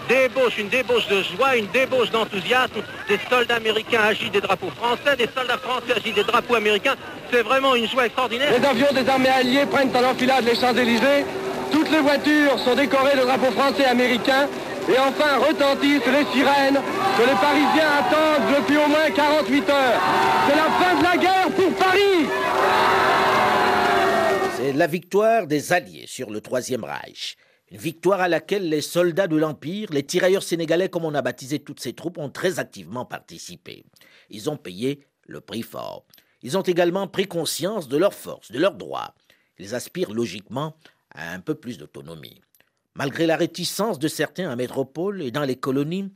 débauche, 0.08 0.58
une 0.58 0.68
débauche 0.68 1.06
de 1.08 1.22
joie, 1.22 1.56
une 1.56 1.68
débauche 1.68 2.10
d'enthousiasme. 2.10 2.82
Des 3.08 3.18
soldats 3.30 3.56
américains 3.56 4.00
agitent 4.02 4.32
des 4.32 4.40
drapeaux 4.40 4.70
français, 4.70 5.16
des 5.16 5.28
soldats 5.34 5.58
français 5.58 5.92
agitent 5.96 6.14
des 6.14 6.24
drapeaux 6.24 6.56
américains. 6.56 6.96
C'est 7.30 7.42
vraiment 7.42 7.74
une 7.74 7.88
joie 7.88 8.06
extraordinaire. 8.06 8.50
Les 8.58 8.66
avions 8.66 8.92
des 8.92 9.08
armées 9.08 9.28
alliées 9.28 9.66
prennent 9.66 9.94
en 9.96 10.10
enfilade 10.10 10.44
les 10.44 10.54
Champs-Élysées. 10.54 11.24
Toutes 11.70 11.90
les 11.90 12.00
voitures 12.00 12.58
sont 12.58 12.74
décorées 12.74 13.16
de 13.16 13.22
drapeaux 13.22 13.52
français 13.52 13.84
et 13.84 13.86
américains. 13.86 14.48
Et 14.88 14.98
enfin 14.98 15.38
retentissent 15.38 16.06
les 16.06 16.24
sirènes 16.32 16.80
que 17.16 17.22
les 17.22 17.36
Parisiens 17.40 17.90
attendent 18.00 18.56
depuis 18.58 18.76
au 18.76 18.88
moins 18.88 19.10
48 19.14 19.70
heures. 19.70 20.00
C'est 20.48 20.56
la 20.56 20.64
fin 20.64 20.98
de 20.98 21.04
la 21.04 21.16
guerre 21.16 21.50
pour 21.54 21.72
Paris 21.74 22.26
C'est 24.56 24.72
la 24.72 24.86
victoire 24.88 25.46
des 25.46 25.72
Alliés 25.72 26.06
sur 26.08 26.30
le 26.30 26.40
Troisième 26.40 26.84
Reich. 26.84 27.36
Une 27.72 27.78
victoire 27.78 28.20
à 28.20 28.28
laquelle 28.28 28.68
les 28.68 28.82
soldats 28.82 29.28
de 29.28 29.36
l'Empire, 29.36 29.88
les 29.92 30.02
tirailleurs 30.02 30.42
sénégalais 30.42 30.90
comme 30.90 31.06
on 31.06 31.14
a 31.14 31.22
baptisé 31.22 31.58
toutes 31.58 31.80
ces 31.80 31.94
troupes, 31.94 32.18
ont 32.18 32.28
très 32.28 32.58
activement 32.58 33.06
participé. 33.06 33.86
Ils 34.28 34.50
ont 34.50 34.58
payé 34.58 35.06
le 35.26 35.40
prix 35.40 35.62
fort. 35.62 36.04
Ils 36.42 36.58
ont 36.58 36.62
également 36.62 37.08
pris 37.08 37.26
conscience 37.26 37.88
de 37.88 37.96
leurs 37.96 38.12
forces, 38.12 38.52
de 38.52 38.58
leurs 38.58 38.74
droits. 38.74 39.14
Ils 39.58 39.74
aspirent 39.74 40.12
logiquement 40.12 40.76
à 41.14 41.32
un 41.32 41.40
peu 41.40 41.54
plus 41.54 41.78
d'autonomie. 41.78 42.42
Malgré 42.94 43.24
la 43.24 43.36
réticence 43.36 43.98
de 43.98 44.08
certains 44.08 44.52
en 44.52 44.56
métropole 44.56 45.22
et 45.22 45.30
dans 45.30 45.44
les 45.44 45.56
colonies, 45.56 46.12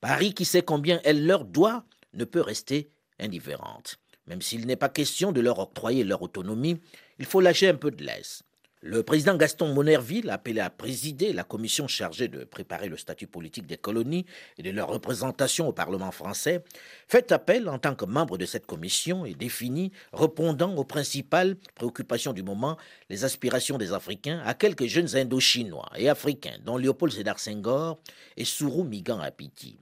Paris, 0.00 0.32
qui 0.32 0.44
sait 0.44 0.62
combien 0.62 1.00
elle 1.02 1.26
leur 1.26 1.44
doit, 1.44 1.84
ne 2.14 2.24
peut 2.24 2.40
rester 2.40 2.88
indifférente. 3.18 3.98
Même 4.28 4.42
s'il 4.42 4.64
n'est 4.64 4.76
pas 4.76 4.88
question 4.88 5.32
de 5.32 5.40
leur 5.40 5.58
octroyer 5.58 6.04
leur 6.04 6.22
autonomie, 6.22 6.80
il 7.18 7.24
faut 7.24 7.40
lâcher 7.40 7.68
un 7.68 7.74
peu 7.74 7.90
de 7.90 8.04
laisse. 8.04 8.44
Le 8.82 9.02
président 9.02 9.36
Gaston 9.36 9.74
Monerville, 9.74 10.30
appelé 10.30 10.58
à 10.60 10.70
présider 10.70 11.34
la 11.34 11.44
commission 11.44 11.86
chargée 11.86 12.28
de 12.28 12.44
préparer 12.44 12.88
le 12.88 12.96
statut 12.96 13.26
politique 13.26 13.66
des 13.66 13.76
colonies 13.76 14.24
et 14.56 14.62
de 14.62 14.70
leur 14.70 14.88
représentation 14.88 15.68
au 15.68 15.72
Parlement 15.74 16.10
français, 16.10 16.64
fait 17.06 17.30
appel 17.30 17.68
en 17.68 17.78
tant 17.78 17.94
que 17.94 18.06
membre 18.06 18.38
de 18.38 18.46
cette 18.46 18.64
commission 18.64 19.26
et 19.26 19.34
définit, 19.34 19.92
répondant 20.14 20.74
aux 20.76 20.84
principales 20.84 21.56
préoccupations 21.74 22.32
du 22.32 22.42
moment, 22.42 22.78
les 23.10 23.26
aspirations 23.26 23.76
des 23.76 23.92
Africains 23.92 24.40
à 24.46 24.54
quelques 24.54 24.86
jeunes 24.86 25.14
Indo-Chinois 25.14 25.90
et 25.98 26.08
Africains, 26.08 26.56
dont 26.64 26.78
Léopold 26.78 27.12
Sédar 27.12 27.38
Senghor 27.38 28.00
et 28.38 28.46
Sourou 28.46 28.84
Migan 28.84 29.20
Apiti. 29.20 29.78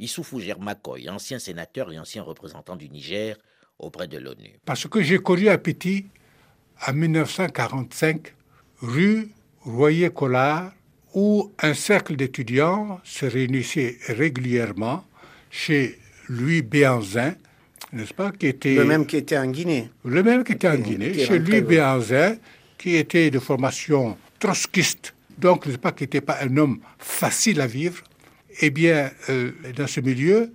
Issoufou 0.00 0.40
Germakoy, 0.40 1.08
ancien 1.08 1.38
sénateur 1.38 1.92
et 1.92 1.98
ancien 2.00 2.24
représentant 2.24 2.74
du 2.74 2.88
Niger 2.88 3.36
auprès 3.78 4.08
de 4.08 4.18
l'ONU. 4.18 4.58
Parce 4.64 4.88
que 4.88 5.00
j'ai 5.00 5.18
connu 5.18 5.48
Apiti 5.48 6.06
en 6.86 6.92
1945 6.92 8.34
rue 8.80 9.28
Royer-Collard 9.62 10.72
où 11.14 11.52
un 11.60 11.74
cercle 11.74 12.16
d'étudiants 12.16 13.00
se 13.04 13.26
réunissait 13.26 13.98
régulièrement 14.08 15.04
chez 15.50 15.98
Louis 16.28 16.62
Béanzin, 16.62 17.34
n'est-ce 17.92 18.14
pas, 18.14 18.32
qui 18.32 18.46
était... 18.46 18.74
Le 18.74 18.84
même 18.84 19.06
qui 19.06 19.18
était 19.18 19.36
en 19.36 19.46
Guinée. 19.46 19.90
Le 20.04 20.22
même 20.22 20.42
qui 20.44 20.52
était 20.52 20.68
en 20.68 20.76
Guinée, 20.76 21.12
chez 21.14 21.38
Louis 21.38 21.60
Béanzin, 21.60 22.36
qui 22.78 22.96
était 22.96 23.30
de 23.30 23.38
formation 23.38 24.16
trotskiste, 24.38 25.14
donc, 25.38 25.66
n'est-ce 25.66 25.78
pas, 25.78 25.92
qui 25.92 26.04
n'était 26.04 26.20
pas 26.20 26.38
un 26.42 26.56
homme 26.56 26.80
facile 26.98 27.60
à 27.60 27.66
vivre. 27.66 28.02
Eh 28.60 28.70
bien, 28.70 29.10
euh, 29.28 29.52
dans 29.76 29.86
ce 29.86 30.00
milieu, 30.00 30.52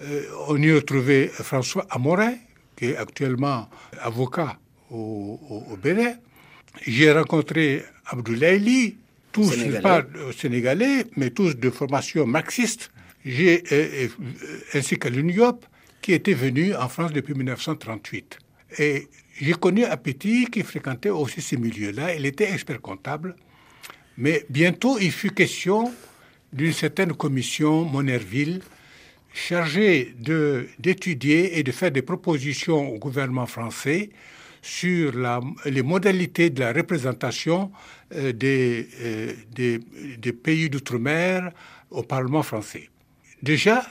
euh, 0.00 0.22
on 0.48 0.56
y 0.56 0.72
retrouvait 0.72 1.28
François 1.28 1.86
Amorin, 1.90 2.34
qui 2.76 2.86
est 2.86 2.96
actuellement 2.96 3.68
avocat 4.00 4.58
au, 4.90 5.40
au, 5.70 5.76
Bénin. 5.76 6.14
J'ai 6.86 7.12
rencontré 7.12 7.82
Abdoulaye 8.06 8.96
tous 9.32 9.54
pas 9.82 10.02
euh, 10.16 10.32
sénégalais, 10.32 11.06
mais 11.16 11.30
tous 11.30 11.56
de 11.56 11.70
formation 11.70 12.26
marxiste. 12.26 12.90
J'ai 13.24 13.62
euh, 13.72 14.08
euh, 14.22 14.58
ainsi 14.74 14.98
qu'à 14.98 15.10
l'UNIOP, 15.10 15.64
qui 16.02 16.12
était 16.12 16.34
venu 16.34 16.74
en 16.74 16.88
France 16.88 17.12
depuis 17.12 17.34
1938. 17.34 18.38
Et 18.78 19.08
j'ai 19.40 19.52
connu 19.52 19.84
Appétit 19.84 20.46
qui 20.46 20.62
fréquentait 20.62 21.10
aussi 21.10 21.40
ces 21.40 21.56
milieux-là. 21.56 22.14
Il 22.14 22.26
était 22.26 22.50
expert 22.52 22.80
comptable. 22.80 23.36
Mais 24.16 24.44
bientôt, 24.48 24.98
il 24.98 25.12
fut 25.12 25.30
question 25.30 25.92
d'une 26.52 26.72
certaine 26.72 27.12
commission 27.12 27.84
Monerville 27.84 28.60
chargée 29.32 30.14
d'étudier 30.78 31.58
et 31.58 31.62
de 31.62 31.70
faire 31.70 31.92
des 31.92 32.02
propositions 32.02 32.92
au 32.92 32.98
gouvernement 32.98 33.46
français 33.46 34.10
sur 34.62 35.12
les 35.64 35.82
modalités 35.82 36.50
de 36.50 36.60
la 36.60 36.72
représentation 36.72 37.70
euh, 38.14 38.32
des, 38.32 38.88
euh, 39.00 39.32
des, 40.18 40.32
pays 40.32 40.68
d'outre-mer 40.68 41.52
au 41.90 42.02
Parlement 42.02 42.42
français. 42.42 42.90
Déjà, 43.42 43.84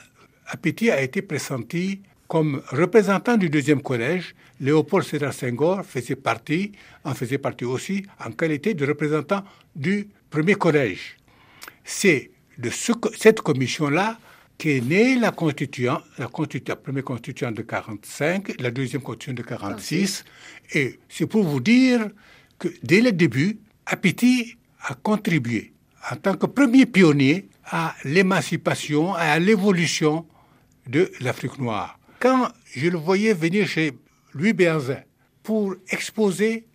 Appétit 0.47 0.89
a 0.89 1.01
été 1.01 1.21
pressenti 1.21 2.01
comme 2.27 2.61
représentant 2.71 3.37
du 3.37 3.49
deuxième 3.49 3.81
collège. 3.81 4.35
Léopold 4.61 5.05
Sédar 5.05 5.33
Senghor 5.33 5.83
faisait 5.83 6.15
partie, 6.15 6.71
en 7.03 7.13
faisait 7.13 7.37
partie 7.37 7.65
aussi 7.65 8.05
en 8.23 8.31
qualité 8.31 8.73
de 8.73 8.85
représentant 8.85 9.43
du 9.75 10.07
premier 10.29 10.55
collège. 10.55 11.17
C'est 11.83 12.31
de 12.57 12.69
ce, 12.69 12.91
cette 13.17 13.41
commission-là 13.41 14.17
qu'est 14.59 14.81
née 14.81 15.15
la 15.15 15.31
constituante, 15.31 16.03
la, 16.17 16.27
constituante, 16.27 16.67
la 16.67 16.75
première 16.75 17.03
constituante 17.05 17.55
de 17.55 17.61
45, 17.63 18.61
la 18.61 18.69
deuxième 18.69 19.01
constituante 19.01 19.37
de 19.37 19.43
46. 19.43 20.25
Et 20.73 20.99
c'est 21.07 21.25
pour 21.25 21.43
vous 21.43 21.61
dire 21.61 22.09
que 22.59 22.67
dès 22.83 22.99
le 23.01 23.13
début, 23.13 23.57
Apiti 23.85 24.57
a 24.81 24.95
contribué 24.95 25.73
en 26.11 26.17
tant 26.17 26.35
que 26.35 26.45
premier 26.45 26.85
pionnier 26.85 27.47
à 27.63 27.95
l'émancipation, 28.03 29.13
à 29.13 29.39
l'évolution 29.39 30.25
de 30.87 31.09
l'Afrique 31.21 31.57
noire. 31.57 31.97
Quand 32.19 32.49
je 32.75 32.89
le 32.89 32.97
voyais 32.97 33.33
venir 33.33 33.65
chez 33.65 33.93
Louis 34.33 34.51
Béanzin 34.51 35.03
pour 35.41 35.73
exposer 35.89 36.65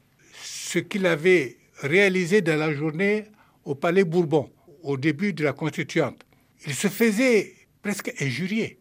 ce 0.43 0.79
qu'il 0.79 1.05
avait 1.05 1.59
réalisé 1.83 2.41
dans 2.41 2.59
la 2.59 2.73
journée 2.73 3.25
au 3.65 3.75
Palais 3.75 4.05
Bourbon, 4.05 4.51
au 4.83 4.97
début 4.97 5.35
de 5.35 5.45
la 5.45 5.53
Constituante, 5.53 6.25
il 6.67 6.75
se 6.75 6.89
faisait 6.89 7.55
presque 7.85 8.15
injurié. 8.19 8.79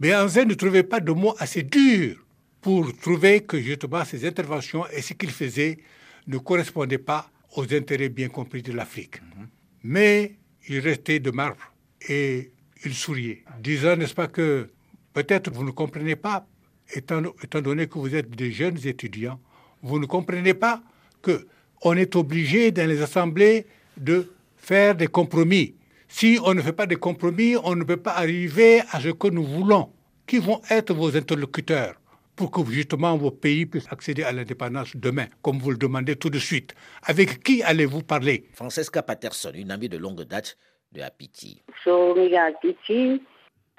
Béanzin 0.00 0.44
ne 0.46 0.54
trouvait 0.54 0.82
pas 0.82 0.98
de 0.98 1.12
mots 1.12 1.36
assez 1.38 1.62
durs 1.62 2.18
pour 2.60 2.92
trouver 2.96 3.42
que 3.42 3.60
justement 3.60 4.04
ses 4.04 4.26
interventions 4.26 4.84
et 4.88 5.00
ce 5.00 5.12
qu'il 5.12 5.30
faisait 5.30 5.78
ne 6.26 6.38
correspondaient 6.38 6.98
pas 7.12 7.30
aux 7.56 7.72
intérêts 7.72 8.08
bien 8.08 8.28
compris 8.28 8.62
de 8.62 8.72
l'Afrique. 8.72 9.22
Mhm. 9.22 9.46
Mais 9.84 10.36
il 10.68 10.80
restait 10.80 11.20
de 11.20 11.30
marbre 11.30 11.72
et 12.08 12.50
il 12.84 12.94
souriait, 12.94 13.44
disant, 13.60 13.94
n'est-ce 13.96 14.14
pas, 14.14 14.26
que 14.26 14.68
peut-être 15.12 15.52
vous 15.52 15.64
ne 15.64 15.70
comprenez 15.70 16.16
pas, 16.16 16.44
étant, 16.92 17.22
étant 17.44 17.60
donné 17.60 17.86
que 17.86 17.98
vous 17.98 18.12
êtes 18.12 18.30
des 18.30 18.50
jeunes 18.50 18.78
étudiants, 18.84 19.40
vous 19.82 20.00
ne 20.00 20.06
comprenez 20.06 20.54
pas 20.54 20.82
que 21.20 21.46
on 21.84 21.96
est 21.96 22.16
obligé 22.16 22.72
dans 22.72 22.88
les 22.88 23.02
assemblées 23.02 23.66
de 23.96 24.32
faire 24.56 24.96
des 24.96 25.08
compromis. 25.08 25.74
Si 26.14 26.38
on 26.44 26.52
ne 26.52 26.60
fait 26.60 26.74
pas 26.74 26.84
de 26.84 26.94
compromis, 26.94 27.56
on 27.64 27.74
ne 27.74 27.84
peut 27.84 27.96
pas 27.96 28.12
arriver 28.12 28.82
à 28.92 29.00
ce 29.00 29.08
que 29.08 29.28
nous 29.28 29.42
voulons. 29.44 29.88
qui 30.26 30.38
vont 30.38 30.60
être 30.70 30.92
vos 30.92 31.16
interlocuteurs 31.16 31.94
pour 32.36 32.50
que 32.50 32.60
justement 32.70 33.16
vos 33.16 33.30
pays 33.30 33.64
puissent 33.64 33.90
accéder 33.90 34.22
à 34.22 34.30
l'indépendance 34.30 34.94
demain, 34.94 35.26
comme 35.42 35.58
vous 35.58 35.70
le 35.70 35.78
demandez 35.78 36.14
tout 36.16 36.28
de 36.28 36.38
suite 36.38 36.74
Avec 37.04 37.42
qui 37.42 37.62
allez-vous 37.62 38.02
parler? 38.02 38.44
Francesca 38.54 39.02
Patterson, 39.02 39.52
une 39.54 39.70
amie 39.70 39.88
de 39.88 39.96
longue 39.96 40.22
date 40.24 40.58
de 40.92 41.00
Apiti. 41.00 41.62
Somiga 41.82 42.44
Apiti 42.44 43.22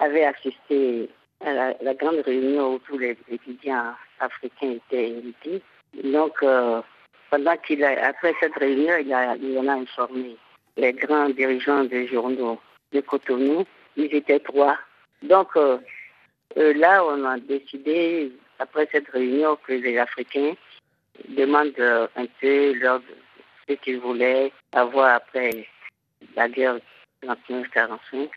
avait 0.00 0.24
assisté 0.24 1.08
à 1.40 1.52
la, 1.80 1.94
grande 1.94 2.20
réunion 2.26 2.74
où 2.74 2.78
tous 2.80 2.98
les 2.98 3.16
étudiants 3.30 3.94
africains 4.18 4.72
étaient 4.72 5.14
invités. 5.16 5.62
Donc, 6.02 6.34
euh, 6.42 6.82
pendant 7.30 7.56
qu'il 7.58 7.84
a, 7.84 8.08
après 8.08 8.34
cette 8.40 8.56
réunion, 8.56 8.96
il, 9.00 9.12
a, 9.12 9.36
il 9.36 9.56
en 9.56 9.68
a 9.68 9.74
informé 9.74 10.36
les 10.76 10.92
grands 10.92 11.28
dirigeants 11.28 11.84
des 11.84 12.06
journaux 12.06 12.60
de 12.92 13.00
Cotonou. 13.00 13.64
Ils 13.96 14.14
étaient 14.14 14.40
trois. 14.40 14.76
Donc, 15.22 15.48
euh, 15.56 15.78
euh, 16.56 16.74
là, 16.74 17.04
on 17.04 17.24
a 17.24 17.38
décidé, 17.38 18.32
après 18.58 18.88
cette 18.90 19.08
réunion, 19.08 19.56
que 19.66 19.72
les 19.72 19.98
Africains 19.98 20.54
demandent 21.28 22.08
un 22.16 22.26
peu 22.40 22.72
leur, 22.74 23.00
ce 23.68 23.74
qu'ils 23.74 24.00
voulaient 24.00 24.52
avoir 24.72 25.16
après 25.16 25.66
la 26.36 26.48
guerre 26.48 26.78
39-45. 27.22 28.28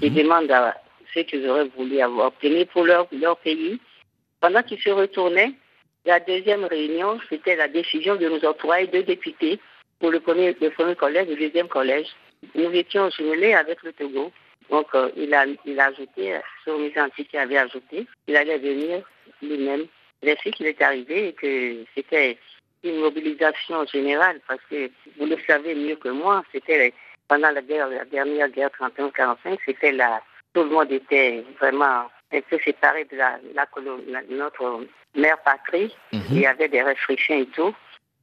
Ils 0.00 0.12
mhm. 0.12 0.16
demandent 0.16 0.50
à 0.50 0.74
ce 1.12 1.20
qu'ils 1.20 1.48
auraient 1.48 1.68
voulu 1.76 2.00
avoir 2.00 2.28
obtenu 2.28 2.66
pour 2.66 2.84
leur, 2.84 3.06
leur 3.12 3.36
pays. 3.38 3.80
Pendant 4.40 4.62
qu'ils 4.62 4.80
se 4.80 4.90
retournaient, 4.90 5.52
la 6.04 6.20
deuxième 6.20 6.64
réunion, 6.64 7.18
c'était 7.28 7.56
la 7.56 7.68
décision 7.68 8.16
de 8.16 8.28
nous 8.28 8.44
octroyer 8.44 8.86
deux 8.88 9.02
députés 9.02 9.58
pour 10.00 10.10
le 10.10 10.20
premier, 10.20 10.56
le 10.60 10.70
premier 10.70 10.94
collège 10.96 11.28
le 11.28 11.36
deuxième 11.36 11.68
collège. 11.68 12.08
Nous 12.54 12.70
étions 12.72 13.10
jumelés 13.10 13.54
avec 13.54 13.82
le 13.82 13.92
Togo. 13.92 14.32
Donc, 14.70 14.86
euh, 14.94 15.10
il, 15.16 15.32
a, 15.34 15.44
il 15.64 15.78
a 15.78 15.86
ajouté, 15.86 16.38
sur 16.62 16.78
mes 16.78 16.92
qui 17.24 17.36
avait 17.36 17.58
ajouté, 17.58 18.06
il 18.26 18.36
allait 18.36 18.58
venir 18.58 19.02
lui-même. 19.42 19.86
Il 20.22 20.52
qu'il 20.52 20.66
est 20.66 20.80
arrivé 20.80 21.28
et 21.28 21.32
que 21.34 21.84
c'était 21.94 22.38
une 22.82 23.00
mobilisation 23.00 23.84
générale 23.86 24.40
parce 24.48 24.60
que 24.70 24.90
vous 25.18 25.26
le 25.26 25.36
savez 25.46 25.74
mieux 25.74 25.96
que 25.96 26.08
moi, 26.08 26.42
c'était 26.52 26.94
pendant 27.28 27.50
la 27.50 27.62
guerre, 27.62 27.88
la 27.88 28.04
dernière 28.04 28.48
guerre 28.48 28.70
31-45, 28.78 29.58
c'était 29.64 29.92
la, 29.92 30.22
tout 30.54 30.62
le 30.62 30.70
monde 30.70 30.92
était 30.92 31.44
vraiment 31.60 32.04
un 32.32 32.40
peu 32.48 32.58
séparé 32.64 33.04
de 33.10 33.16
la, 33.16 33.38
la, 33.54 33.66
notre 34.30 34.86
mère 35.14 35.38
patrie. 35.42 35.94
Mhm. 36.12 36.22
Il 36.30 36.40
y 36.40 36.46
avait 36.46 36.68
des 36.68 36.82
restrictions 36.82 37.36
et 37.38 37.46
tout. 37.46 37.74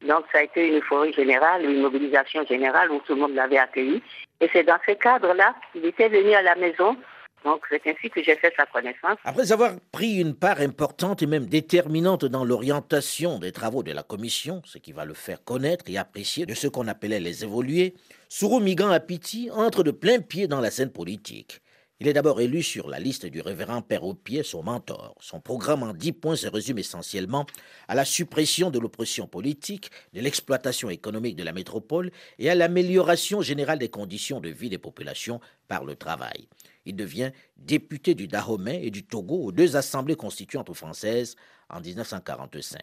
Donc, 0.08 0.26
ça 0.32 0.40
a 0.40 0.44
été 0.44 0.68
une 0.68 0.78
euphorie 0.78 1.14
générale, 1.14 1.64
une 1.64 1.82
mobilisation 1.82 2.46
générale 2.46 2.92
où 2.92 3.00
tout 3.06 3.14
le 3.14 3.22
monde 3.22 3.36
l'avait 3.36 3.58
accueilli. 3.58 4.02
Et 4.40 4.50
c'est 4.52 4.64
dans 4.64 4.80
ce 4.88 4.94
cadre-là 4.94 5.56
qu'il 5.72 5.86
était 5.86 6.10
venu 6.10 6.34
à 6.34 6.42
la 6.42 6.56
maison. 6.56 6.98
Donc, 7.44 7.66
c'est 7.70 7.82
ainsi 7.88 8.10
que 8.10 8.24
j'ai 8.24 8.36
fait 8.36 8.54
sa 8.56 8.66
connaissance. 8.66 9.18
Après 9.24 9.52
avoir 9.52 9.72
pris 9.92 10.20
une 10.20 10.36
part 10.36 10.60
importante 10.60 11.22
et 11.22 11.28
même 11.28 11.46
déterminante 11.46 12.26
dans 12.26 12.46
l'orientation 12.46 13.40
des 13.40 13.52
travaux 13.52 13.84
de 13.84 13.92
la 13.92 14.04
commission, 14.04 14.62
ce 14.66 14.78
qui 14.78 14.92
va 14.92 15.06
le 15.06 15.14
faire 15.14 15.44
connaître 15.44 15.86
et 15.88 15.98
apprécier 15.98 16.46
de 16.46 16.54
ce 16.54 16.68
qu'on 16.68 16.88
appelait 16.88 17.20
les 17.20 17.44
évolués, 17.44 17.96
Sourou 18.30 18.60
Migan 18.60 18.90
Apiti 18.90 19.50
entre 19.52 19.84
de 19.84 19.92
plein 19.92 20.20
pied 20.20 20.48
dans 20.48 20.62
la 20.62 20.72
scène 20.72 20.92
politique. 20.92 21.62
Il 22.02 22.08
est 22.08 22.14
d'abord 22.14 22.42
élu 22.42 22.64
sur 22.64 22.90
la 22.90 22.98
liste 22.98 23.28
du 23.28 23.42
révérend 23.42 23.84
Père 23.84 24.02
Pied, 24.24 24.42
son 24.42 24.64
mentor. 24.64 25.14
Son 25.20 25.40
programme 25.40 25.84
en 25.84 25.94
dix 25.94 26.14
points 26.14 26.36
se 26.36 26.48
résume 26.48 26.80
essentiellement 26.80 27.46
à 27.88 27.94
la 27.94 28.06
suppression 28.06 28.72
de 28.72 28.80
l'oppression 28.80 29.28
politique, 29.28 29.92
de 30.12 30.20
l'exploitation 30.20 30.90
économique 30.90 31.36
de 31.36 31.44
la 31.44 31.54
métropole 31.54 32.10
et 32.40 32.50
à 32.50 32.56
l'amélioration 32.56 33.44
générale 33.44 33.78
des 33.78 33.90
conditions 33.90 34.40
de 34.40 34.50
vie 34.50 34.70
des 34.70 34.80
populations 34.80 35.42
par 35.68 35.86
le 35.86 35.96
travail. 35.96 36.48
Il 36.88 36.96
devient 36.96 37.34
député 37.56 38.16
du 38.16 38.28
Dahomey 38.28 38.84
et 38.84 38.90
du 38.90 39.04
Togo 39.04 39.36
aux 39.36 39.52
deux 39.52 39.76
assemblées 39.76 40.16
constituantes 40.16 40.74
françaises 40.74 41.36
en 41.70 41.82
1945. 41.82 42.82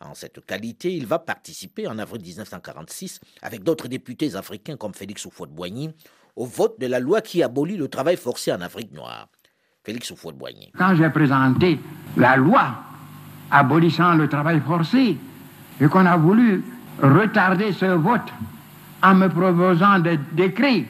En 0.00 0.14
cette 0.14 0.42
qualité, 0.46 0.94
il 0.94 1.04
va 1.04 1.18
participer 1.18 1.86
en 1.86 1.98
avril 1.98 2.22
1946 2.22 3.20
avec 3.42 3.62
d'autres 3.62 3.88
députés 3.88 4.34
africains 4.34 4.78
comme 4.78 4.94
Félix 4.94 5.26
Houphouët-Boigny 5.26 5.92
au 6.36 6.44
vote 6.44 6.78
de 6.78 6.86
la 6.86 7.00
loi 7.00 7.22
qui 7.22 7.42
abolit 7.42 7.76
le 7.76 7.88
travail 7.88 8.16
forcé 8.16 8.52
en 8.52 8.60
Afrique 8.60 8.92
noire. 8.92 9.28
Félix 9.84 10.10
Houphouët-Boigny. 10.10 10.72
Quand 10.76 10.94
j'ai 10.96 11.08
présenté 11.10 11.78
la 12.16 12.36
loi 12.36 12.82
abolissant 13.50 14.14
le 14.14 14.28
travail 14.28 14.60
forcé 14.66 15.16
et 15.80 15.86
qu'on 15.88 16.04
a 16.04 16.16
voulu 16.16 16.62
retarder 17.02 17.72
ce 17.72 17.86
vote 17.86 18.28
en 19.02 19.14
me 19.14 19.28
proposant 19.28 19.98
des 20.00 20.18
décrets 20.32 20.84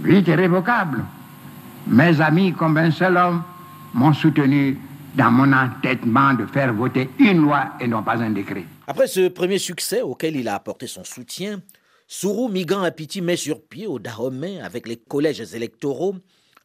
vite 0.00 0.28
irrévocables, 0.28 1.04
mes 1.86 2.20
amis 2.20 2.52
comme 2.52 2.76
un 2.76 2.90
seul 2.90 3.16
homme 3.16 3.42
m'ont 3.94 4.12
soutenu 4.12 4.78
dans 5.14 5.30
mon 5.30 5.52
entêtement 5.52 6.34
de 6.34 6.46
faire 6.46 6.72
voter 6.72 7.10
une 7.18 7.42
loi 7.42 7.74
et 7.80 7.86
non 7.86 8.02
pas 8.02 8.20
un 8.22 8.30
décret. 8.30 8.64
Après 8.86 9.06
ce 9.06 9.28
premier 9.28 9.58
succès 9.58 10.02
auquel 10.02 10.36
il 10.36 10.48
a 10.48 10.54
apporté 10.54 10.86
son 10.86 11.04
soutien, 11.04 11.60
Sourou 12.06 12.48
Migan 12.48 12.82
Apiti 12.82 13.22
met 13.22 13.36
sur 13.36 13.66
pied 13.66 13.86
au 13.86 13.98
Dahomey, 13.98 14.60
avec 14.60 14.86
les 14.86 14.96
collèges 14.96 15.54
électoraux, 15.54 16.14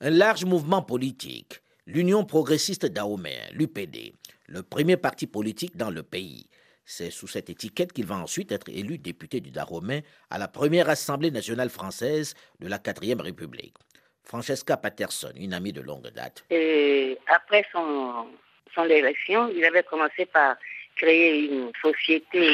un 0.02 0.10
large 0.10 0.46
mouvement 0.46 0.82
politique, 0.82 1.62
l'Union 1.86 2.26
progressiste 2.26 2.86
Dahomey, 2.86 3.40
l'UPD, 3.54 4.14
le 4.48 4.64
premier 4.64 4.98
parti 4.98 5.28
politique 5.28 5.78
dans 5.78 5.90
le 5.90 6.04
pays. 6.04 6.48
C'est 6.86 7.10
sous 7.10 7.28
cette 7.28 7.50
étiquette 7.50 7.92
qu'il 7.92 8.06
va 8.06 8.16
ensuite 8.16 8.52
être 8.52 8.70
élu 8.70 8.98
député 8.98 9.42
du 9.42 9.52
Dahomey 9.52 10.04
à 10.30 10.38
la 10.38 10.48
première 10.48 10.90
Assemblée 10.90 11.32
nationale 11.32 11.70
française 11.70 12.34
de 12.60 12.68
la 12.68 12.80
quatrième 12.80 13.22
République. 13.22 13.76
Francesca 14.24 14.78
Patterson, 14.78 15.32
une 15.36 15.54
amie 15.54 15.74
de 15.74 15.82
longue 15.82 16.10
date. 16.10 16.46
Et 16.50 17.18
après 17.28 17.66
son, 17.72 18.28
son 18.74 18.84
élection, 18.86 19.50
il 19.50 19.64
avait 19.64 19.84
commencé 19.84 20.26
par 20.26 20.58
créer 20.96 21.46
une 21.46 21.72
société 21.82 22.52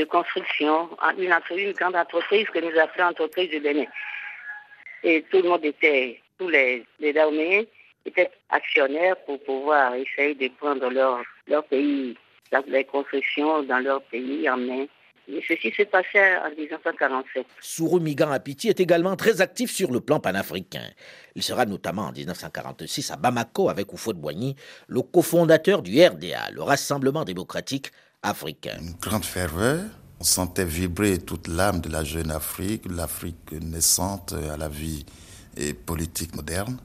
de 0.00 0.04
construction, 0.06 0.88
une, 1.18 1.32
une 1.58 1.72
grande 1.72 1.96
entreprise 1.96 2.46
que 2.52 2.58
nous 2.60 2.78
appelons 2.78 3.08
entreprise 3.08 3.50
du 3.50 3.60
Bénin. 3.60 3.84
Et 5.02 5.24
tout 5.30 5.42
le 5.42 5.48
monde 5.48 5.64
était, 5.64 6.20
tous 6.38 6.48
les, 6.48 6.84
les 6.98 7.14
étaient 8.06 8.30
actionnaires 8.48 9.16
pour 9.26 9.42
pouvoir 9.44 9.94
essayer 9.94 10.34
de 10.34 10.48
prendre 10.58 10.88
leur, 10.88 11.64
pays, 11.64 12.16
les 12.66 12.84
constructions 12.84 13.62
dans 13.62 13.78
leur 13.78 14.02
pays 14.04 14.48
en 14.48 14.56
main. 14.56 14.86
Et 15.28 15.44
ceci 15.46 15.70
s'est 15.76 15.84
passé 15.84 16.18
en 16.44 16.50
1947. 16.50 17.46
Sourou 17.60 18.00
Migan 18.00 18.32
Apiti 18.32 18.68
est 18.68 18.80
également 18.80 19.14
très 19.14 19.40
actif 19.40 19.70
sur 19.70 19.92
le 19.92 20.00
plan 20.00 20.18
panafricain. 20.18 20.88
Il 21.36 21.42
sera 21.42 21.66
notamment 21.66 22.06
en 22.06 22.12
1946 22.12 23.12
à 23.12 23.16
Bamako 23.16 23.68
avec 23.68 23.92
Oufou 23.92 24.12
Boigny, 24.14 24.56
le 24.88 25.02
cofondateur 25.02 25.82
du 25.82 26.02
RDA, 26.04 26.50
le 26.52 26.62
Rassemblement 26.62 27.24
démocratique 27.24 27.92
africain. 28.22 28.78
Une 28.80 28.92
grande 28.92 29.24
ferveur. 29.24 29.84
On 30.20 30.24
sentait 30.24 30.64
vibrer 30.64 31.18
toute 31.18 31.48
l'âme 31.48 31.80
de 31.80 31.88
la 31.88 32.04
jeune 32.04 32.30
Afrique, 32.30 32.82
l'Afrique 32.90 33.52
naissante 33.52 34.34
à 34.34 34.58
la 34.58 34.68
vie 34.68 35.06
politique 35.86 36.36
moderne. 36.36 36.78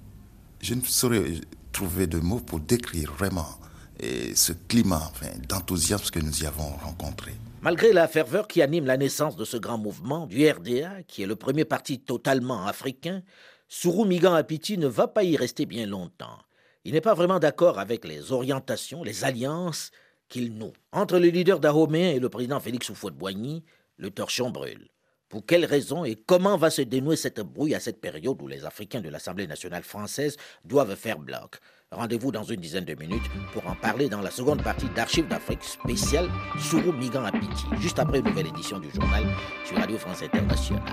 Je 0.62 0.74
ne 0.74 0.82
saurais 0.82 1.26
trouver 1.74 2.08
de 2.08 2.18
mots 2.20 2.40
pour 2.40 2.62
décrire 2.62 3.14
vraiment 3.14 3.60
ce 4.02 4.54
climat 4.70 5.12
d'enthousiasme 5.50 6.12
que 6.12 6.20
nous 6.20 6.44
y 6.44 6.46
avons 6.46 6.70
rencontré. 6.78 7.34
Malgré 7.62 7.92
la 7.92 8.08
ferveur 8.08 8.48
qui 8.48 8.62
anime 8.62 8.86
la 8.86 8.96
naissance 8.96 9.36
de 9.36 9.44
ce 9.44 9.58
grand 9.58 9.78
mouvement, 9.78 10.28
du 10.28 10.50
RDA, 10.50 11.04
qui 11.08 11.24
est 11.24 11.28
le 11.28 11.36
premier 11.36 11.66
parti 11.66 12.00
totalement 12.00 12.66
africain, 12.66 13.22
Sourou 13.68 14.06
Migan 14.06 14.34
Apiti 14.34 14.78
ne 14.78 14.88
va 14.88 15.08
pas 15.08 15.24
y 15.24 15.36
rester 15.36 15.66
bien 15.66 15.88
longtemps. 15.88 16.38
Il 16.86 16.94
n'est 16.94 17.02
pas 17.02 17.16
vraiment 17.16 17.40
d'accord 17.40 17.80
avec 17.80 18.06
les 18.06 18.32
orientations, 18.32 19.04
les 19.04 19.26
alliances 19.26 19.92
qu'il 20.30 20.54
noue. 20.54 20.74
Entre 20.92 21.20
le 21.20 21.28
leader 21.28 21.60
dahoméen 21.60 22.12
et 22.12 22.20
le 22.20 22.30
président 22.30 22.60
Félix 22.60 22.90
Houphouët-Boigny, 22.90 23.64
le 23.98 24.10
torchon 24.10 24.50
brûle. 24.50 24.90
Pour 25.30 25.46
quelles 25.46 25.66
raisons 25.66 26.06
et 26.06 26.16
comment 26.16 26.58
va 26.58 26.70
se 26.70 26.82
dénouer 26.82 27.16
cette 27.16 27.40
brouille 27.40 27.76
à 27.76 27.80
cette 27.80 28.00
période 28.00 28.42
où 28.42 28.48
les 28.48 28.66
Africains 28.66 29.02
de 29.02 29.10
l'Assemblée 29.10 29.48
nationale 29.48 29.84
française 29.84 30.38
doivent 30.64 30.96
faire 30.96 31.20
bloc? 31.20 31.60
Rendez-vous 31.92 32.32
dans 32.32 32.44
une 32.44 32.62
dizaine 32.62 32.86
de 32.86 32.94
minutes 32.94 33.30
pour 33.54 33.68
en 33.68 33.76
parler 33.76 34.10
dans 34.10 34.22
la 34.22 34.32
seconde 34.32 34.64
partie 34.64 34.90
d'Archives 34.90 35.28
d'Afrique 35.28 35.64
spéciale 35.64 36.30
Sourou 36.60 36.92
Migan 36.92 37.26
Apiti, 37.26 37.66
juste 37.80 38.00
après 38.00 38.20
une 38.20 38.26
nouvelle 38.26 38.48
édition 38.48 38.80
du 38.80 38.90
journal 38.92 39.24
sur 39.66 39.78
Radio 39.78 39.98
France 39.98 40.22
Internationale. 40.22 40.84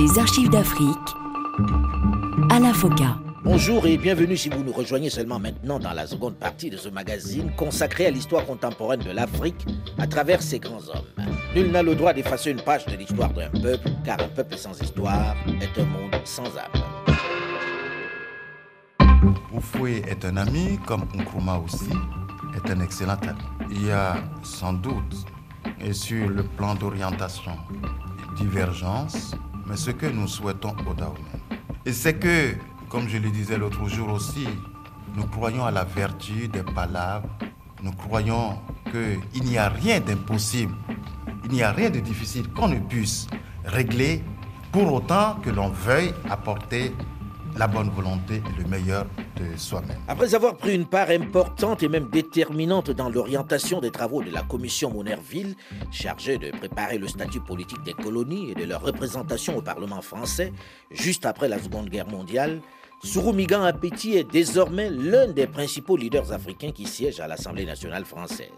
Les 0.00 0.18
archives 0.18 0.48
d'Afrique 0.48 0.96
à 2.48 2.58
la 2.58 2.72
FOCA. 2.72 3.18
Bonjour 3.44 3.86
et 3.86 3.98
bienvenue 3.98 4.34
si 4.34 4.48
vous 4.48 4.64
nous 4.64 4.72
rejoignez 4.72 5.10
seulement 5.10 5.38
maintenant 5.38 5.78
dans 5.78 5.92
la 5.92 6.06
seconde 6.06 6.36
partie 6.36 6.70
de 6.70 6.78
ce 6.78 6.88
magazine 6.88 7.52
consacré 7.54 8.06
à 8.06 8.10
l'histoire 8.10 8.46
contemporaine 8.46 9.00
de 9.00 9.10
l'Afrique 9.10 9.66
à 9.98 10.06
travers 10.06 10.40
ses 10.40 10.58
grands 10.58 10.88
hommes. 10.88 11.26
Nul 11.54 11.70
n'a 11.70 11.82
le 11.82 11.94
droit 11.94 12.14
d'effacer 12.14 12.50
une 12.50 12.62
page 12.62 12.86
de 12.86 12.96
l'histoire 12.96 13.28
d'un 13.34 13.50
peuple, 13.50 13.90
car 14.02 14.18
un 14.22 14.28
peuple 14.28 14.56
sans 14.56 14.80
histoire 14.80 15.36
est 15.60 15.78
un 15.78 15.84
monde 15.84 16.14
sans 16.24 16.46
âme. 16.46 16.82
Oufoué 19.52 20.02
est 20.08 20.24
un 20.24 20.38
ami, 20.38 20.78
comme 20.86 21.02
Nkrumah 21.14 21.58
aussi 21.58 21.90
est 22.56 22.70
un 22.70 22.80
excellent 22.80 23.18
ami. 23.20 23.68
Il 23.70 23.86
y 23.86 23.90
a 23.90 24.16
sans 24.42 24.72
doute 24.72 25.26
et 25.78 25.92
sur 25.92 26.26
le 26.26 26.42
plan 26.42 26.74
d'orientation, 26.74 27.52
divergence, 28.38 29.34
mais 29.70 29.76
ce 29.76 29.92
que 29.92 30.06
nous 30.06 30.26
souhaitons 30.26 30.74
au 30.90 30.94
Dahomey. 30.94 31.20
Et 31.86 31.92
c'est 31.92 32.14
que, 32.14 32.54
comme 32.88 33.08
je 33.08 33.18
le 33.18 33.30
disais 33.30 33.56
l'autre 33.56 33.86
jour 33.88 34.10
aussi, 34.10 34.48
nous 35.14 35.24
croyons 35.26 35.64
à 35.64 35.70
la 35.70 35.84
vertu 35.84 36.48
des 36.48 36.64
palabres, 36.64 37.28
nous 37.82 37.92
croyons 37.92 38.58
qu'il 38.90 39.44
n'y 39.44 39.58
a 39.58 39.68
rien 39.68 40.00
d'impossible, 40.00 40.74
il 41.44 41.52
n'y 41.52 41.62
a 41.62 41.70
rien 41.70 41.88
de 41.88 42.00
difficile 42.00 42.48
qu'on 42.48 42.68
ne 42.68 42.80
puisse 42.80 43.28
régler 43.64 44.24
pour 44.72 44.92
autant 44.92 45.36
que 45.36 45.50
l'on 45.50 45.68
veuille 45.68 46.12
apporter 46.28 46.92
la 47.56 47.66
bonne 47.66 47.90
volonté 47.90 48.36
et 48.36 48.62
le 48.62 48.68
meilleur 48.68 49.06
de 49.36 49.56
soi-même. 49.56 49.98
Après 50.08 50.34
avoir 50.34 50.56
pris 50.56 50.74
une 50.74 50.86
part 50.86 51.10
importante 51.10 51.82
et 51.82 51.88
même 51.88 52.08
déterminante 52.08 52.90
dans 52.90 53.08
l'orientation 53.08 53.80
des 53.80 53.90
travaux 53.90 54.22
de 54.22 54.30
la 54.30 54.42
commission 54.42 54.90
Monerville, 54.90 55.54
chargée 55.90 56.38
de 56.38 56.50
préparer 56.50 56.98
le 56.98 57.08
statut 57.08 57.40
politique 57.40 57.82
des 57.82 57.94
colonies 57.94 58.50
et 58.50 58.54
de 58.54 58.64
leur 58.64 58.82
représentation 58.82 59.56
au 59.56 59.62
Parlement 59.62 60.02
français, 60.02 60.52
juste 60.90 61.26
après 61.26 61.48
la 61.48 61.58
Seconde 61.58 61.88
Guerre 61.88 62.08
mondiale, 62.08 62.60
Souroumigan 63.02 63.62
Apeti 63.62 64.16
est 64.16 64.30
désormais 64.30 64.90
l'un 64.90 65.28
des 65.28 65.46
principaux 65.46 65.96
leaders 65.96 66.32
africains 66.32 66.70
qui 66.70 66.86
siègent 66.86 67.20
à 67.20 67.26
l'Assemblée 67.26 67.64
nationale 67.64 68.04
française. 68.04 68.50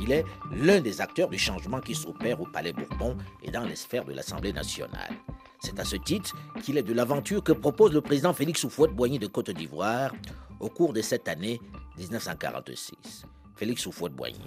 Il 0.00 0.12
est 0.12 0.24
l'un 0.52 0.80
des 0.80 1.00
acteurs 1.00 1.28
du 1.28 1.38
changement 1.38 1.80
qui 1.80 1.96
s'opère 1.96 2.40
au 2.40 2.46
Palais 2.46 2.72
Bourbon 2.72 3.16
et 3.42 3.50
dans 3.50 3.64
les 3.64 3.74
sphères 3.74 4.04
de 4.04 4.12
l'Assemblée 4.12 4.52
nationale. 4.52 5.10
C'est 5.60 5.78
à 5.78 5.84
ce 5.84 5.96
titre 5.96 6.34
qu'il 6.62 6.78
est 6.78 6.82
de 6.82 6.94
l'aventure 6.94 7.44
que 7.44 7.52
propose 7.52 7.92
le 7.92 8.00
président 8.00 8.32
Félix 8.32 8.64
Houphouët-Boigny 8.64 9.18
de 9.18 9.26
Côte 9.26 9.50
d'Ivoire 9.50 10.12
au 10.58 10.68
cours 10.70 10.94
de 10.94 11.02
cette 11.02 11.28
année 11.28 11.60
1946. 11.98 13.26
Félix 13.56 13.86
Houphouët-Boigny. 13.86 14.40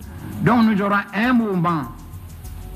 Donc 0.43 0.65
nous 0.65 0.81
aurons 0.81 1.03
un 1.13 1.33
mouvement 1.33 1.83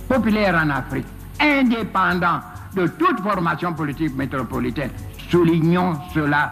populaire 0.08 0.56
en 0.56 0.70
Afrique, 0.70 1.08
indépendant 1.40 2.42
de 2.76 2.86
toute 2.88 3.20
formation 3.22 3.74
politique 3.74 4.16
métropolitaine. 4.16 4.92
Soulignons 5.32 6.00
cela. 6.14 6.52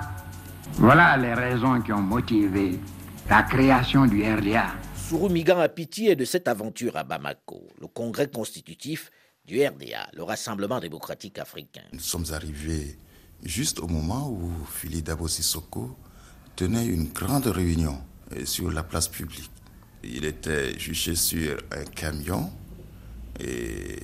Voilà 0.74 1.16
les 1.18 1.36
raisons 1.36 1.80
qui 1.82 1.94
ont 1.94 2.02
motivé 2.02 2.80
la 3.30 3.44
création 3.44 4.08
du 4.08 4.24
RDA. 4.24 4.66
Souroumigan 4.96 5.60
a 5.60 5.70
pitié 5.70 6.16
de 6.16 6.26
cette 6.26 6.48
aventure 6.48 6.98
à 6.98 7.04
Bamako, 7.04 7.68
le 7.80 7.86
congrès 7.86 8.28
constitutif 8.28 9.12
du 9.48 9.64
RDA, 9.66 10.10
le 10.14 10.24
Rassemblement 10.24 10.80
démocratique 10.80 11.38
africain. 11.38 11.84
Nous 11.94 12.00
sommes 12.00 12.26
arrivés 12.32 12.98
juste 13.44 13.80
au 13.80 13.88
moment 13.88 14.30
où 14.30 14.52
Philippe 14.74 15.06
Dabo 15.06 15.28
Sissoko 15.28 15.96
tenait 16.56 16.86
une 16.86 17.10
grande 17.10 17.48
réunion 17.48 18.02
euh, 18.34 18.46
sur 18.46 18.72
la 18.72 18.84
place 18.84 19.08
publique. 19.08 19.52
Il 20.04 20.26
était 20.26 20.78
juché 20.80 21.16
sur 21.16 21.58
un 21.72 21.84
camion 21.86 22.52
et 23.40 24.00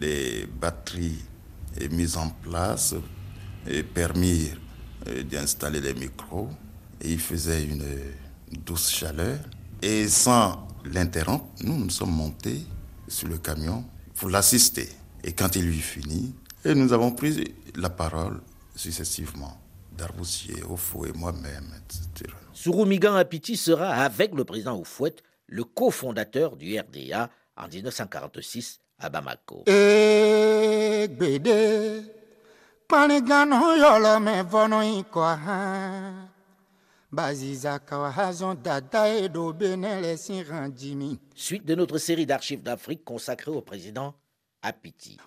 les 0.00 0.46
batteries 0.46 1.22
mises 1.90 2.16
en 2.16 2.30
place 2.30 2.94
et 3.66 3.82
permis 3.82 4.50
euh, 5.08 5.22
d'installer 5.24 5.80
les 5.80 5.94
micros. 5.94 6.48
Il 7.02 7.18
faisait 7.18 7.64
une 7.64 7.84
douce 8.64 8.90
chaleur. 8.90 9.38
Et 9.82 10.08
sans 10.08 10.66
l'interrompre, 10.84 11.46
nous 11.62 11.76
nous 11.76 11.90
sommes 11.90 12.12
montés 12.14 12.64
sur 13.08 13.28
le 13.28 13.38
camion 13.38 13.84
pour 14.16 14.30
l'assister. 14.30 14.88
Et 15.22 15.32
quand 15.32 15.56
il 15.56 15.68
eut 15.68 15.72
fini, 15.72 16.34
et 16.64 16.74
nous 16.74 16.92
avons 16.92 17.12
pris 17.12 17.54
la 17.76 17.90
parole 17.90 18.40
successivement. 18.74 19.60
Darboussier, 19.96 20.62
Ofo 20.68 21.06
et 21.06 21.12
moi-même, 21.12 21.70
etc. 21.84 22.34
Souroumigan 22.52 23.14
Apiti 23.14 23.56
sera, 23.56 23.90
avec 23.90 24.34
le 24.34 24.44
président 24.44 24.76
Oufouet, 24.76 25.14
le 25.46 25.62
cofondateur 25.62 26.56
du 26.56 26.76
RDA 26.78 27.30
en 27.56 27.68
1946 27.68 28.80
à 28.98 29.08
Bamako. 29.08 29.64
Suite 41.34 41.64
de 41.64 41.74
notre 41.74 41.98
série 41.98 42.26
d'archives 42.26 42.62
d'Afrique 42.62 43.04
consacrée 43.04 43.50
au 43.50 43.60
président 43.60 44.14
Apiti. 44.62 45.18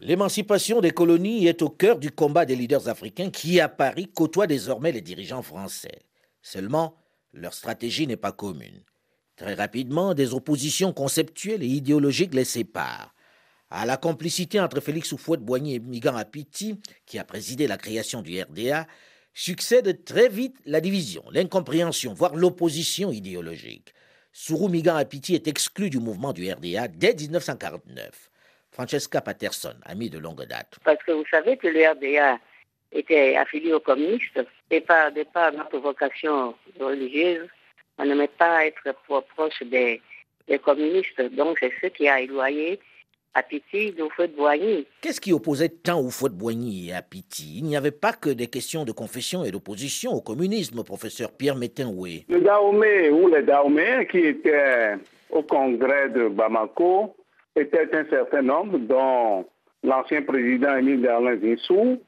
L'émancipation 0.00 0.80
des 0.80 0.90
colonies 0.90 1.46
est 1.46 1.62
au 1.62 1.70
cœur 1.70 1.98
du 1.98 2.10
combat 2.10 2.44
des 2.44 2.56
leaders 2.56 2.88
africains 2.88 3.30
qui, 3.30 3.60
à 3.60 3.68
Paris, 3.68 4.08
côtoient 4.14 4.46
désormais 4.46 4.92
les 4.92 5.00
dirigeants 5.00 5.42
français. 5.42 6.02
Seulement, 6.42 6.94
leur 7.32 7.54
stratégie 7.54 8.06
n'est 8.06 8.16
pas 8.16 8.32
commune. 8.32 8.82
Très 9.36 9.54
rapidement, 9.54 10.14
des 10.14 10.34
oppositions 10.34 10.92
conceptuelles 10.92 11.62
et 11.62 11.66
idéologiques 11.66 12.34
les 12.34 12.44
séparent. 12.44 13.14
À 13.70 13.86
la 13.86 13.96
complicité 13.96 14.60
entre 14.60 14.80
Félix 14.80 15.12
Houphouët-Boigny 15.12 15.76
et 15.76 15.80
Migan 15.80 16.14
Apiti, 16.14 16.78
qui 17.06 17.18
a 17.18 17.24
présidé 17.24 17.66
la 17.66 17.78
création 17.78 18.20
du 18.20 18.40
RDA, 18.40 18.86
succède 19.32 20.04
très 20.04 20.28
vite 20.28 20.56
la 20.66 20.82
division, 20.82 21.24
l'incompréhension, 21.30 22.12
voire 22.12 22.36
l'opposition 22.36 23.10
idéologique. 23.10 23.94
Migan 24.68 24.96
Apiti 24.96 25.34
est 25.34 25.48
exclu 25.48 25.88
du 25.88 25.98
mouvement 25.98 26.32
du 26.32 26.50
RDA 26.50 26.88
dès 26.88 27.14
1949. 27.14 28.30
Francesca 28.70 29.20
Patterson, 29.20 29.74
amie 29.84 30.10
de 30.10 30.18
longue 30.18 30.44
date. 30.46 30.78
Parce 30.84 31.02
que 31.04 31.12
vous 31.12 31.26
savez 31.30 31.56
que 31.56 31.68
le 31.68 31.90
RDA 31.90 32.38
était 32.92 33.36
affilié 33.36 33.72
aux 33.72 33.80
communistes 33.80 34.40
et 34.70 34.80
par, 34.80 35.12
de 35.12 35.24
par 35.24 35.52
notre 35.52 35.78
vocation 35.78 36.54
religieuse, 36.78 37.48
on 37.98 38.04
n'aimait 38.04 38.28
pas 38.28 38.66
être 38.66 38.94
proche 39.34 39.62
des, 39.62 40.00
des 40.48 40.58
communistes. 40.58 41.20
Donc 41.34 41.58
c'est 41.60 41.72
ce 41.80 41.86
qui 41.88 42.08
a 42.08 42.20
éloigné 42.20 42.78
Apiti 43.34 43.92
de 43.92 44.04
Boigny. 44.36 44.86
Qu'est-ce 45.00 45.20
qui 45.20 45.32
opposait 45.32 45.70
tant 45.70 46.02
de 46.02 46.28
Boigny 46.28 46.90
et 46.90 46.94
Apiti 46.94 47.54
Il 47.58 47.64
n'y 47.64 47.76
avait 47.76 47.90
pas 47.90 48.12
que 48.12 48.28
des 48.28 48.48
questions 48.48 48.84
de 48.84 48.92
confession 48.92 49.44
et 49.44 49.50
d'opposition 49.50 50.12
au 50.12 50.20
communisme, 50.20 50.84
professeur 50.84 51.32
Pierre 51.32 51.56
Métinoué. 51.56 52.26
Le 52.28 52.40
Dahomey 52.40 53.08
ou 53.08 53.28
les 53.28 53.42
Dahoméens 53.42 54.04
qui 54.04 54.18
étaient 54.18 54.96
au 55.30 55.42
congrès 55.42 56.10
de 56.10 56.28
Bamako 56.28 57.16
étaient 57.56 57.88
un 57.94 58.04
certain 58.10 58.42
nombre, 58.42 58.78
dont 58.78 59.46
l'ancien 59.82 60.22
président 60.22 60.76
Émile 60.76 61.00
Darlin 61.00 61.38
Zissou 61.38 61.98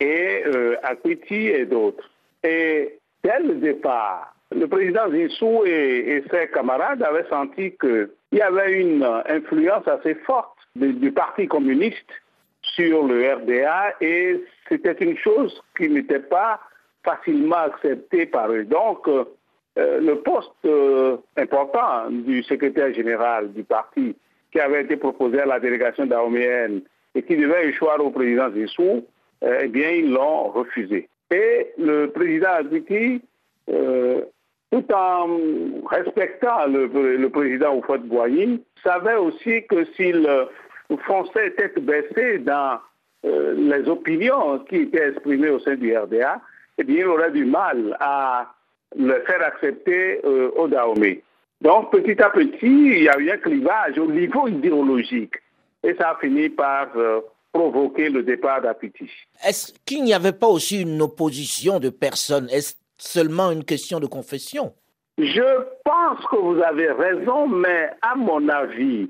et 0.00 0.42
euh, 0.46 0.76
Apiti 0.82 1.48
et 1.48 1.66
d'autres. 1.66 2.10
Et 2.42 2.98
dès 3.22 3.40
le 3.40 3.54
départ, 3.54 4.34
le 4.54 4.66
président 4.66 5.10
Zissou 5.10 5.64
et, 5.64 6.22
ses 6.30 6.48
camarades 6.48 7.02
avaient 7.02 7.28
senti 7.28 7.74
que 7.76 8.12
il 8.32 8.38
y 8.38 8.42
avait 8.42 8.80
une 8.80 9.04
influence 9.28 9.86
assez 9.86 10.14
forte 10.26 10.58
du, 10.74 11.12
Parti 11.12 11.46
communiste 11.46 12.10
sur 12.62 13.06
le 13.06 13.32
RDA 13.32 13.94
et 14.00 14.42
c'était 14.68 14.96
une 15.04 15.16
chose 15.16 15.62
qui 15.76 15.88
n'était 15.88 16.20
pas 16.20 16.60
facilement 17.04 17.56
acceptée 17.56 18.26
par 18.26 18.50
eux. 18.50 18.64
Donc, 18.64 19.06
euh, 19.06 19.24
le 19.76 20.16
poste 20.16 20.50
euh, 20.64 21.16
important 21.36 22.10
du 22.10 22.42
secrétaire 22.42 22.92
général 22.92 23.52
du 23.52 23.62
parti 23.62 24.16
qui 24.52 24.60
avait 24.60 24.82
été 24.82 24.96
proposé 24.96 25.40
à 25.40 25.46
la 25.46 25.60
délégation 25.60 26.06
dahoméenne 26.06 26.82
et 27.14 27.22
qui 27.22 27.36
devait 27.36 27.68
échoir 27.68 28.04
au 28.04 28.10
président 28.10 28.50
Zissou, 28.52 29.04
eh 29.44 29.68
bien, 29.68 29.90
ils 29.90 30.10
l'ont 30.10 30.48
refusé. 30.48 31.08
Et 31.30 31.72
le 31.78 32.06
président 32.06 32.50
Abiti 32.50 33.20
tout 34.74 34.92
en 34.92 35.28
respectant 35.88 36.66
le, 36.66 37.28
président 37.28 37.76
Oufouette 37.76 38.02
Boigny, 38.02 38.60
savait 38.82 39.14
aussi 39.14 39.64
que 39.68 39.84
s'il 39.96 40.28
fonçait 41.06 41.52
tête 41.52 41.78
baissée 41.78 42.38
dans 42.38 42.78
euh, 43.24 43.54
les 43.56 43.88
opinions 43.88 44.58
qui 44.68 44.76
étaient 44.76 45.10
exprimées 45.10 45.50
au 45.50 45.60
sein 45.60 45.76
du 45.76 45.96
RDA, 45.96 46.40
eh 46.78 46.84
bien, 46.84 46.98
il 46.98 47.06
aurait 47.06 47.30
du 47.30 47.44
mal 47.44 47.96
à 48.00 48.52
le 48.96 49.20
faire 49.26 49.42
accepter 49.42 50.20
euh, 50.24 50.50
au 50.56 50.66
Dahomey. 50.66 51.22
Donc, 51.60 51.92
petit 51.92 52.20
à 52.20 52.30
petit, 52.30 52.56
il 52.62 53.02
y 53.04 53.08
a 53.08 53.16
eu 53.18 53.30
un 53.30 53.36
clivage 53.36 53.96
au 53.98 54.10
niveau 54.10 54.48
idéologique. 54.48 55.34
Et 55.84 55.94
ça 55.94 56.10
a 56.10 56.16
fini 56.16 56.48
par 56.48 56.88
euh, 56.96 57.20
provoquer 57.54 58.10
le 58.10 58.24
départ 58.24 58.60
d'Apiti. 58.60 59.08
Est-ce 59.46 59.72
qu'il 59.86 60.02
n'y 60.02 60.12
avait 60.12 60.32
pas 60.32 60.48
aussi 60.48 60.82
une 60.82 61.00
opposition 61.00 61.78
de 61.78 61.88
personnes? 61.88 62.48
Seulement 62.98 63.50
une 63.52 63.64
question 63.64 64.00
de 64.00 64.06
confession? 64.06 64.74
Je 65.18 65.62
pense 65.84 66.26
que 66.30 66.36
vous 66.36 66.60
avez 66.62 66.90
raison, 66.90 67.46
mais 67.46 67.90
à 68.02 68.16
mon 68.16 68.48
avis, 68.48 69.08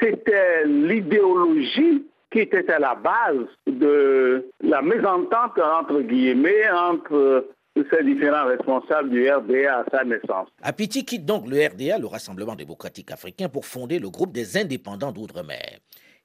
c'était 0.00 0.64
l'idéologie 0.64 2.06
qui 2.32 2.40
était 2.40 2.70
à 2.70 2.78
la 2.78 2.94
base 2.94 3.46
de 3.66 4.48
la 4.62 4.80
mésentente 4.80 5.58
entre 5.58 6.00
guillemets 6.00 6.68
entre 6.70 7.46
ces 7.74 8.04
différents 8.04 8.46
responsables 8.46 9.10
du 9.10 9.30
RDA 9.30 9.80
à 9.80 9.84
sa 9.90 10.04
naissance. 10.04 10.48
Apiti 10.62 11.04
quitte 11.04 11.26
donc 11.26 11.46
le 11.46 11.56
RDA, 11.56 11.98
le 11.98 12.06
Rassemblement 12.06 12.54
démocratique 12.54 13.10
africain, 13.10 13.50
pour 13.50 13.66
fonder 13.66 13.98
le 13.98 14.08
groupe 14.08 14.32
des 14.32 14.56
indépendants 14.56 15.12
d'outre-mer. 15.12 15.78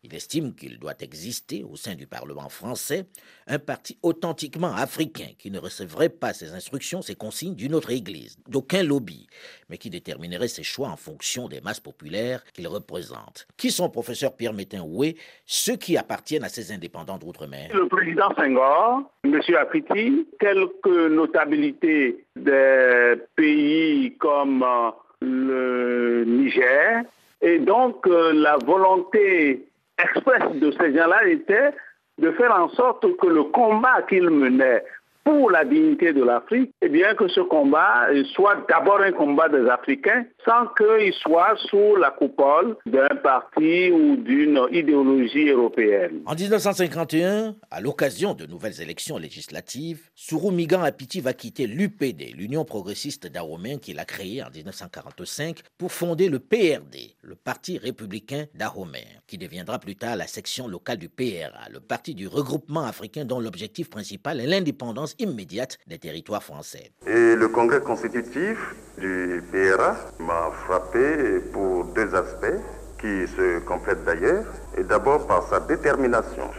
Il 0.03 0.15
estime 0.15 0.55
qu'il 0.55 0.79
doit 0.79 0.95
exister 0.99 1.63
au 1.63 1.75
sein 1.75 1.93
du 1.93 2.07
Parlement 2.07 2.49
français 2.49 3.05
un 3.45 3.59
parti 3.59 3.99
authentiquement 4.01 4.73
africain 4.73 5.27
qui 5.37 5.51
ne 5.51 5.59
recevrait 5.59 6.09
pas 6.09 6.33
ses 6.33 6.53
instructions, 6.53 7.03
ses 7.03 7.13
consignes 7.13 7.53
d'une 7.53 7.75
autre 7.75 7.91
Église, 7.91 8.37
d'aucun 8.47 8.81
lobby, 8.81 9.27
mais 9.69 9.77
qui 9.77 9.91
déterminerait 9.91 10.47
ses 10.47 10.63
choix 10.63 10.87
en 10.87 10.95
fonction 10.95 11.47
des 11.47 11.61
masses 11.61 11.79
populaires 11.79 12.43
qu'il 12.53 12.67
représente. 12.67 13.47
Qui 13.57 13.69
sont 13.69 13.91
professeur 13.91 14.35
Pierre 14.35 14.53
Métain-Houé, 14.53 15.17
ceux 15.45 15.75
qui 15.75 15.95
appartiennent 15.97 16.43
à 16.43 16.49
ces 16.49 16.71
indépendants 16.71 17.19
d'outre-mer? 17.19 17.69
Le 17.71 17.87
président 17.87 18.33
Senghor, 18.35 19.03
M. 19.23 19.39
Apiti, 19.55 20.27
quelques 20.39 21.11
notabilités 21.11 22.25
des 22.35 23.15
pays 23.35 24.17
comme 24.17 24.63
euh, 24.63 24.89
le 25.21 26.23
Niger, 26.25 27.03
et 27.43 27.59
donc 27.59 28.07
euh, 28.07 28.33
la 28.33 28.57
volonté 28.57 29.67
express 30.03 30.43
de 30.53 30.71
ces 30.71 30.95
gens-là 30.95 31.25
était 31.27 31.71
de 32.17 32.31
faire 32.31 32.53
en 32.53 32.69
sorte 32.69 33.05
que 33.17 33.27
le 33.27 33.43
combat 33.43 34.01
qu'ils 34.07 34.29
menaient 34.29 34.83
pour 35.23 35.51
la 35.51 35.65
dignité 35.65 36.13
de 36.13 36.23
l'Afrique, 36.23 36.71
eh 36.81 36.89
bien 36.89 37.13
que 37.15 37.27
ce 37.27 37.41
combat 37.41 38.07
soit 38.33 38.65
d'abord 38.69 39.01
un 39.01 39.11
combat 39.11 39.49
des 39.49 39.67
Africains 39.69 40.25
sans 40.45 40.67
qu'il 40.77 41.13
soit 41.13 41.55
sous 41.69 41.95
la 41.95 42.11
coupole 42.11 42.77
d'un 42.85 43.15
parti 43.23 43.91
ou 43.91 44.15
d'une 44.17 44.59
idéologie 44.71 45.49
européenne. 45.49 46.21
En 46.25 46.35
1951, 46.35 47.55
à 47.69 47.81
l'occasion 47.81 48.33
de 48.33 48.45
nouvelles 48.45 48.81
élections 48.81 49.17
législatives, 49.17 50.01
Sourou 50.15 50.51
Migan 50.51 50.81
Apiti 50.81 51.21
va 51.21 51.33
quitter 51.33 51.67
l'UPD, 51.67 52.33
l'Union 52.35 52.65
progressiste 52.65 53.27
dahomey 53.27 53.79
qu'il 53.79 53.99
a 53.99 54.05
créée 54.05 54.43
en 54.43 54.49
1945 54.49 55.59
pour 55.77 55.91
fonder 55.91 56.29
le 56.29 56.39
PRD, 56.39 57.15
le 57.21 57.35
Parti 57.35 57.77
républicain 57.77 58.45
dahomey, 58.55 59.05
qui 59.27 59.37
deviendra 59.37 59.79
plus 59.79 59.95
tard 59.95 60.15
la 60.15 60.27
section 60.27 60.67
locale 60.67 60.97
du 60.97 61.09
PRA, 61.09 61.69
le 61.71 61.79
parti 61.79 62.15
du 62.15 62.27
regroupement 62.27 62.83
africain 62.83 63.25
dont 63.25 63.39
l'objectif 63.39 63.89
principal 63.89 64.39
est 64.39 64.47
l'indépendance 64.47 65.10
immédiate 65.19 65.77
des 65.87 65.99
territoires 65.99 66.43
français. 66.43 66.91
Et 67.07 67.35
le 67.35 67.47
congrès 67.47 67.81
constitutif 67.81 68.57
du 68.97 69.43
PRA 69.51 69.95
m'a 70.19 70.51
frappé 70.65 71.39
pour 71.51 71.85
deux 71.85 72.13
aspects 72.15 72.61
qui 72.99 73.27
se 73.27 73.59
complètent 73.59 74.03
d'ailleurs. 74.03 74.45
Et 74.77 74.83
d'abord 74.83 75.27
par 75.27 75.47
sa 75.49 75.59
détermination, 75.59 76.49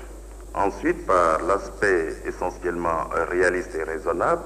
ensuite 0.55 1.07
par 1.07 1.43
l'aspect 1.43 2.15
essentiellement 2.27 3.09
réaliste 3.31 3.75
et 3.75 3.85
raisonnable 3.85 4.43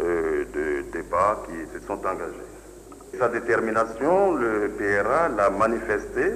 euh, 0.00 0.44
de 0.54 0.90
débats 0.92 1.42
qui 1.46 1.72
se 1.72 1.86
sont 1.86 2.04
engagés. 2.06 2.48
Sa 3.18 3.28
détermination, 3.28 4.34
le 4.34 4.70
PRA 4.78 5.28
l'a 5.28 5.50
manifesté 5.50 6.34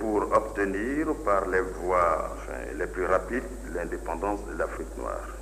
pour 0.00 0.22
obtenir 0.32 1.14
par 1.24 1.46
les 1.48 1.60
voies 1.60 2.36
les 2.78 2.86
plus 2.86 3.04
rapides 3.04 3.44
l'indépendance 3.74 4.40
de 4.46 4.58
l'Afrique 4.58 4.96
noire. 4.98 5.35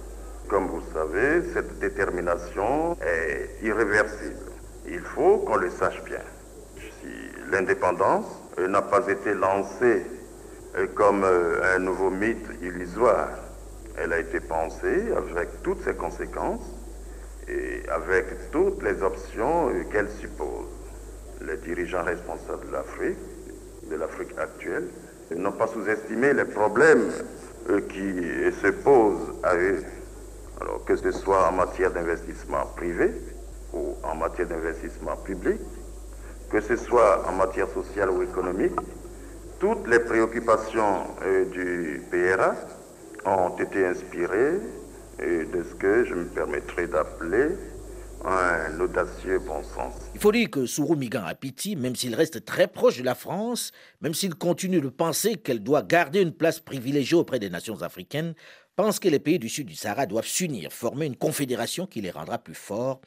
Comme 0.49 0.67
vous 0.67 0.83
savez, 0.93 1.43
cette 1.55 1.79
détermination 1.79 2.97
est 3.01 3.65
irréversible. 3.65 4.37
Il 4.87 5.01
faut 5.01 5.39
qu'on 5.39 5.57
le 5.57 5.71
sache 5.71 6.03
bien. 6.05 6.21
Si 6.77 7.51
l'indépendance 7.51 8.27
n'a 8.59 8.83
pas 8.83 9.09
été 9.09 9.33
lancée 9.33 10.03
euh, 10.77 10.87
comme 10.95 11.25
euh, 11.25 11.77
un 11.77 11.79
nouveau 11.79 12.11
mythe 12.11 12.47
illusoire, 12.61 13.31
elle 13.97 14.13
a 14.13 14.19
été 14.19 14.41
pensée 14.41 15.13
avec 15.17 15.63
toutes 15.63 15.83
ses 15.83 15.95
conséquences 15.95 16.69
et 17.49 17.89
avec 17.89 18.51
toutes 18.51 18.83
les 18.83 19.03
options 19.03 19.71
euh, 19.71 19.85
qu'elle 19.91 20.11
suppose. 20.11 20.67
Les 21.41 21.57
dirigeants 21.57 22.05
responsables 22.05 22.67
de 22.67 22.73
l'Afrique, 22.73 23.19
de 23.91 23.97
l'Afrique 23.97 24.37
actuelle, 24.37 24.89
n'ont 25.35 25.53
pas 25.53 25.69
sous-estimé 25.69 26.35
les 26.35 26.45
problèmes 26.45 27.11
qui 27.89 28.53
se 28.63 28.69
posent 28.69 29.33
à 29.43 29.57
eux 29.57 29.83
alors 30.61 30.85
que 30.85 30.97
ce 30.97 31.11
soit 31.11 31.49
en 31.49 31.53
matière 31.53 31.93
d'investissement 31.93 32.67
privé 32.77 33.13
ou 33.73 33.97
en 34.03 34.15
matière 34.15 34.47
d'investissement 34.47 35.17
public, 35.17 35.61
que 36.51 36.61
ce 36.61 36.77
soit 36.77 37.27
en 37.29 37.33
matière 37.33 37.69
sociale 37.71 38.11
ou 38.11 38.23
économique, 38.23 38.79
toutes 39.59 39.87
les 39.89 39.99
préoccupations 39.99 41.07
euh, 41.23 41.45
du 41.47 42.03
PRA 42.11 42.55
ont 43.25 43.57
été 43.59 43.87
inspirées 43.87 44.61
euh, 45.21 45.45
de 45.47 45.63
ce 45.63 45.75
que 45.75 46.05
je 46.05 46.15
me 46.15 46.27
permettrai 46.27 46.87
d'appeler 46.87 47.49
un 48.25 48.81
audacieux 48.81 49.39
bon 49.39 49.63
sens. 49.63 49.93
Il 50.15 50.21
faut 50.21 50.33
dire 50.33 50.51
que 50.51 50.65
Sourou 50.67 50.97
Migan 50.97 51.25
Apiti, 51.27 51.77
même 51.77 51.95
s'il 51.95 52.15
reste 52.15 52.45
très 52.45 52.69
proche 52.69 52.99
de 52.99 53.05
la 53.05 53.15
France, 53.15 53.73
même 54.01 54.15
s'il 54.15 54.35
continue 54.35 54.81
de 54.81 54.89
penser 54.89 55.37
qu'elle 55.37 55.63
doit 55.63 55.83
garder 55.83 56.23
une 56.23 56.33
place 56.33 56.59
privilégiée 56.59 57.17
auprès 57.17 57.39
des 57.39 57.51
nations 57.51 57.83
africaines, 57.83 58.35
pense 58.77 58.99
que 58.99 59.09
les 59.09 59.19
pays 59.19 59.39
du 59.39 59.49
sud 59.49 59.67
du 59.67 59.77
Sahara 59.77 60.07
doivent 60.07 60.27
s'unir, 60.27 60.73
former 60.73 61.07
une 61.07 61.17
confédération 61.17 61.87
qui 61.87 62.01
les 62.01 62.11
rendra 62.11 62.39
plus 62.39 62.55
forts 62.55 63.01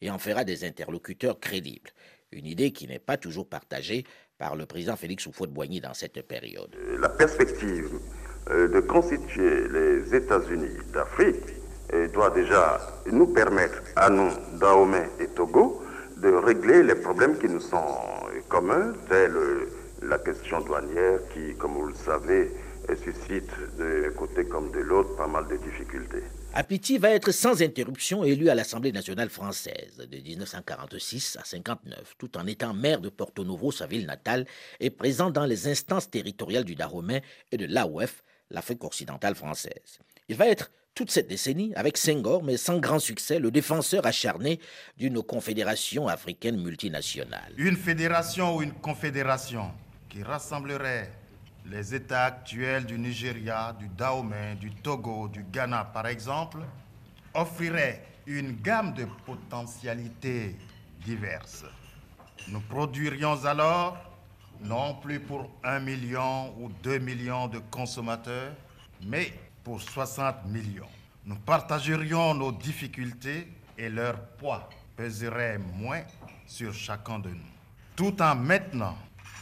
et 0.00 0.10
en 0.10 0.18
fera 0.18 0.44
des 0.44 0.64
interlocuteurs 0.64 1.40
crédibles. 1.40 1.90
Une 2.30 2.46
idée 2.46 2.72
qui 2.72 2.86
n'est 2.86 2.98
pas 2.98 3.16
toujours 3.16 3.48
partagée 3.48 4.04
par 4.38 4.54
le 4.54 4.66
président 4.66 4.96
Félix 4.96 5.26
Houphouët-Boigny 5.26 5.80
dans 5.80 5.94
cette 5.94 6.22
période. 6.26 6.74
Euh, 6.76 6.98
la 7.00 7.08
perspective 7.08 7.90
euh, 8.50 8.68
de 8.68 8.80
constituer 8.80 9.68
les 9.68 10.14
États-Unis 10.14 10.76
d'Afrique 10.92 11.36
euh, 11.92 12.06
doit 12.08 12.30
déjà 12.30 12.78
nous 13.10 13.26
permettre, 13.26 13.82
à 13.96 14.10
nous, 14.10 14.30
Dahomey 14.60 15.08
et 15.18 15.26
Togo, 15.28 15.82
de 16.18 16.28
régler 16.28 16.82
les 16.82 16.94
problèmes 16.94 17.38
qui 17.38 17.48
nous 17.48 17.60
sont 17.60 17.84
communs, 18.48 18.92
tels 19.08 19.36
la 20.02 20.18
question 20.18 20.60
douanière 20.60 21.18
qui, 21.32 21.54
comme 21.56 21.72
vous 21.72 21.86
le 21.86 21.94
savez, 21.94 22.52
suscite 22.96 23.50
de 23.78 24.10
l'autre 24.98 25.16
pas 25.16 25.28
mal 25.28 25.46
de 25.46 25.56
difficultés. 25.56 26.24
Apiti 26.54 26.98
va 26.98 27.10
être 27.10 27.30
sans 27.30 27.62
interruption 27.62 28.24
élu 28.24 28.48
à 28.48 28.54
l'Assemblée 28.54 28.90
nationale 28.90 29.28
française 29.28 29.96
de 29.96 30.16
1946 30.16 31.36
à 31.40 31.44
59, 31.44 32.14
tout 32.18 32.36
en 32.36 32.46
étant 32.46 32.74
maire 32.74 33.00
de 33.00 33.08
Porto 33.08 33.44
Novo, 33.44 33.70
sa 33.70 33.86
ville 33.86 34.06
natale, 34.06 34.44
et 34.80 34.90
présent 34.90 35.30
dans 35.30 35.44
les 35.44 35.68
instances 35.68 36.10
territoriales 36.10 36.64
du 36.64 36.74
Dahomey 36.74 37.22
et 37.52 37.56
de 37.56 37.66
l'AOF, 37.66 38.24
l'Afrique 38.50 38.82
occidentale 38.82 39.36
française. 39.36 39.98
Il 40.28 40.36
va 40.36 40.48
être 40.48 40.70
toute 40.94 41.12
cette 41.12 41.28
décennie, 41.28 41.72
avec 41.76 41.96
Senghor, 41.96 42.42
mais 42.42 42.56
sans 42.56 42.78
grand 42.78 42.98
succès, 42.98 43.38
le 43.38 43.52
défenseur 43.52 44.04
acharné 44.04 44.58
d'une 44.96 45.22
confédération 45.22 46.08
africaine 46.08 46.60
multinationale. 46.60 47.52
Une 47.56 47.76
fédération 47.76 48.56
ou 48.56 48.62
une 48.62 48.72
confédération 48.72 49.70
qui 50.08 50.24
rassemblerait 50.24 51.08
les 51.70 51.94
États 51.94 52.24
actuels 52.24 52.86
du 52.86 52.98
Nigeria, 52.98 53.74
du 53.78 53.88
Dahomey, 53.88 54.54
du 54.56 54.70
Togo, 54.70 55.28
du 55.28 55.44
Ghana 55.44 55.84
par 55.84 56.06
exemple, 56.06 56.60
offriraient 57.34 58.04
une 58.26 58.56
gamme 58.60 58.94
de 58.94 59.06
potentialités 59.26 60.56
diverses. 61.04 61.64
Nous 62.48 62.60
produirions 62.60 63.44
alors 63.44 63.98
non 64.62 64.94
plus 64.94 65.20
pour 65.20 65.50
un 65.62 65.78
million 65.80 66.54
ou 66.58 66.70
deux 66.82 66.98
millions 66.98 67.48
de 67.48 67.58
consommateurs, 67.70 68.52
mais 69.04 69.32
pour 69.62 69.80
60 69.80 70.46
millions. 70.46 70.88
Nous 71.24 71.36
partagerions 71.36 72.34
nos 72.34 72.52
difficultés 72.52 73.46
et 73.76 73.88
leur 73.88 74.18
poids 74.38 74.68
pèserait 74.96 75.58
moins 75.58 76.02
sur 76.46 76.72
chacun 76.72 77.18
de 77.18 77.28
nous, 77.28 77.36
tout 77.94 78.20
en 78.22 78.34
maintenant 78.34 78.96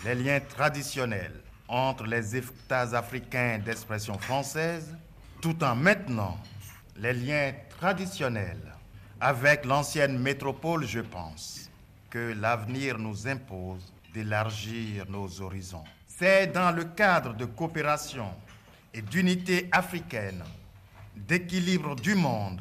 les 0.05 0.15
liens 0.17 0.41
traditionnels 0.41 1.41
entre 1.69 2.05
les 2.05 2.37
États 2.37 2.97
africains 2.97 3.59
d'expression 3.59 4.19
française, 4.19 4.95
tout 5.41 5.63
en 5.65 5.75
maintenant 5.75 6.39
les 6.97 7.13
liens 7.13 7.53
traditionnels 7.79 8.73
avec 9.21 9.65
l'ancienne 9.65 10.19
métropole, 10.19 10.87
je 10.87 11.01
pense 11.01 11.71
que 12.11 12.35
l'avenir 12.39 12.99
nous 12.99 13.27
impose 13.27 13.93
d'élargir 14.13 15.09
nos 15.11 15.41
horizons. 15.41 15.85
C'est 16.07 16.47
dans 16.47 16.71
le 16.71 16.85
cadre 16.85 17.35
de 17.35 17.45
coopération 17.45 18.29
et 18.95 19.03
d'unité 19.03 19.69
africaine, 19.73 20.43
d'équilibre 21.15 21.97
du 21.97 22.15
monde, 22.15 22.61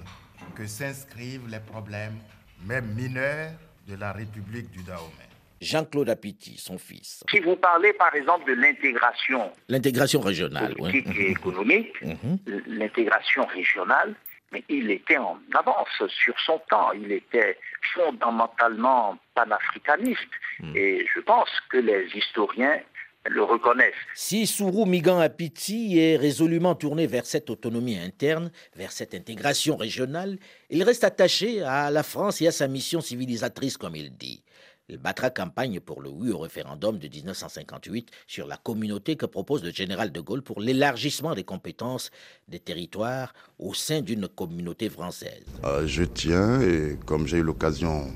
que 0.55 0.67
s'inscrivent 0.67 1.47
les 1.47 1.59
problèmes, 1.59 2.17
même 2.65 2.93
mineurs, 2.93 3.51
de 3.87 3.95
la 3.95 4.11
République 4.13 4.71
du 4.71 4.81
Dahomey. 4.83 5.34
Jean-Claude 5.65 6.09
Apiti, 6.09 6.57
son 6.57 6.77
fils. 6.77 7.23
Si 7.29 7.39
vous 7.39 7.55
parlez 7.55 7.91
par 7.93 8.13
exemple 8.15 8.47
de 8.47 8.53
l'intégration. 8.53 9.51
L'intégration 9.67 10.21
régionale, 10.21 10.75
politique 10.75 11.17
et 11.17 11.31
économique, 11.31 12.01
mhm. 12.01 12.37
l'intégration 12.67 13.45
régionale, 13.45 14.13
mais 14.51 14.63
il 14.69 14.91
était 14.91 15.17
en 15.17 15.39
avance 15.57 16.03
sur 16.07 16.39
son 16.39 16.61
temps. 16.69 16.91
Il 16.93 17.11
était 17.11 17.57
fondamentalement 17.93 19.17
panafricaniste. 19.33 20.21
Mhm. 20.59 20.75
Et 20.75 21.05
je 21.13 21.19
pense 21.21 21.49
que 21.69 21.77
les 21.77 22.07
historiens 22.15 22.79
le 23.27 23.43
reconnaissent. 23.43 23.93
Si 24.13 24.45
Sourou 24.45 24.85
Migan 24.85 25.19
Apiti 25.19 25.97
est 25.97 26.15
résolument 26.15 26.75
tourné 26.75 27.07
vers 27.07 27.25
cette 27.25 27.49
autonomie 27.49 27.97
interne, 27.97 28.51
vers 28.75 28.91
cette 28.91 29.15
intégration 29.15 29.77
régionale, 29.77 30.37
il 30.69 30.83
reste 30.83 31.03
attaché 31.03 31.63
à 31.63 31.89
la 31.89 32.03
France 32.03 32.41
et 32.41 32.47
à 32.47 32.51
sa 32.51 32.67
mission 32.67 33.01
civilisatrice, 33.01 33.77
comme 33.77 33.95
il 33.95 34.15
dit. 34.15 34.43
Il 34.87 34.97
battra 34.97 35.29
campagne 35.29 35.79
pour 35.79 36.01
le 36.01 36.09
oui 36.09 36.31
au 36.31 36.39
référendum 36.39 36.99
de 36.99 37.07
1958 37.07 38.09
sur 38.27 38.47
la 38.47 38.57
communauté 38.57 39.15
que 39.15 39.25
propose 39.25 39.63
le 39.63 39.71
général 39.71 40.11
de 40.11 40.21
Gaulle 40.21 40.43
pour 40.43 40.61
l'élargissement 40.61 41.33
des 41.33 41.43
compétences 41.43 42.11
des 42.47 42.59
territoires 42.59 43.33
au 43.57 43.73
sein 43.73 44.01
d'une 44.01 44.27
communauté 44.27 44.89
française. 44.89 45.43
Euh, 45.63 45.87
je 45.87 46.03
tiens, 46.03 46.61
et 46.61 46.97
comme 47.05 47.25
j'ai 47.25 47.37
eu 47.37 47.43
l'occasion 47.43 48.11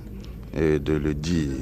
de 0.53 0.93
le 0.93 1.13
dire, 1.13 1.57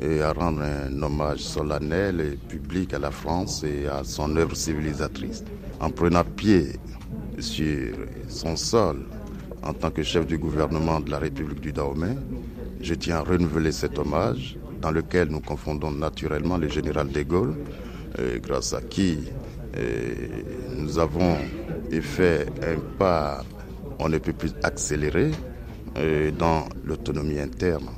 et 0.00 0.20
à 0.20 0.32
rendre 0.32 0.62
un 0.62 1.02
hommage 1.02 1.40
solennel 1.40 2.20
et 2.20 2.36
public 2.36 2.92
à 2.94 2.98
la 2.98 3.10
France 3.10 3.64
et 3.64 3.86
à 3.86 4.04
son 4.04 4.36
œuvre 4.36 4.56
civilisatrice. 4.56 5.44
En 5.80 5.90
prenant 5.90 6.24
pied 6.24 6.72
sur 7.38 7.94
son 8.28 8.56
sol 8.56 9.06
en 9.62 9.72
tant 9.72 9.90
que 9.90 10.02
chef 10.02 10.26
du 10.26 10.38
gouvernement 10.38 11.00
de 11.00 11.10
la 11.10 11.18
République 11.18 11.60
du 11.60 11.72
Dahomey, 11.72 12.16
je 12.84 12.92
tiens 12.94 13.16
à 13.16 13.20
renouveler 13.22 13.72
cet 13.72 13.98
hommage 13.98 14.56
dans 14.82 14.90
lequel 14.90 15.28
nous 15.28 15.40
confondons 15.40 15.90
naturellement 15.90 16.58
le 16.58 16.68
général 16.68 17.08
de 17.08 17.22
Gaulle, 17.22 17.56
euh, 18.18 18.38
grâce 18.38 18.74
à 18.74 18.82
qui 18.82 19.20
euh, 19.76 20.14
nous 20.76 20.98
avons 20.98 21.34
fait 22.02 22.46
un 22.62 22.78
pas, 22.98 23.42
on 23.98 24.10
ne 24.10 24.18
peut 24.18 24.34
plus 24.34 24.52
accélérer 24.62 25.30
euh, 25.96 26.30
dans 26.30 26.68
l'autonomie 26.84 27.38
interne 27.38 27.88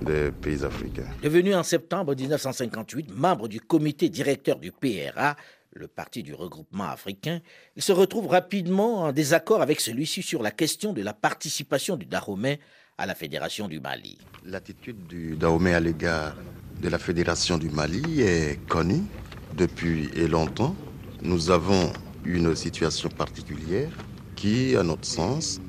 des 0.00 0.30
pays 0.30 0.64
africains. 0.64 1.04
Devenu 1.22 1.54
en 1.54 1.62
septembre 1.62 2.14
1958 2.16 3.14
membre 3.14 3.46
du 3.46 3.60
comité 3.60 4.08
directeur 4.08 4.58
du 4.58 4.72
PRA, 4.72 5.36
le 5.74 5.86
parti 5.86 6.22
du 6.22 6.32
regroupement 6.32 6.84
africain, 6.88 7.40
il 7.76 7.82
se 7.82 7.92
retrouve 7.92 8.28
rapidement 8.28 9.02
en 9.02 9.12
désaccord 9.12 9.60
avec 9.60 9.80
celui-ci 9.80 10.22
sur 10.22 10.42
la 10.42 10.50
question 10.50 10.94
de 10.94 11.02
la 11.02 11.12
participation 11.12 11.96
du 11.96 12.06
Dahomey 12.06 12.58
à 12.98 13.06
la 13.06 13.14
Fédération 13.14 13.68
du 13.68 13.78
Mali. 13.78 14.18
L'attitude 14.44 15.06
du 15.06 15.36
Dahomey 15.36 15.72
à 15.72 15.78
l'égard 15.78 16.34
de 16.82 16.88
la 16.88 16.98
Fédération 16.98 17.56
du 17.56 17.70
Mali 17.70 18.22
est 18.22 18.58
connue 18.68 19.04
depuis 19.56 20.08
longtemps. 20.28 20.74
Nous 21.22 21.50
avons 21.50 21.92
une 22.24 22.56
situation 22.56 23.08
particulière 23.08 23.90
qui, 24.34 24.76
à 24.76 24.82
notre 24.82 25.06
sens, 25.06 25.60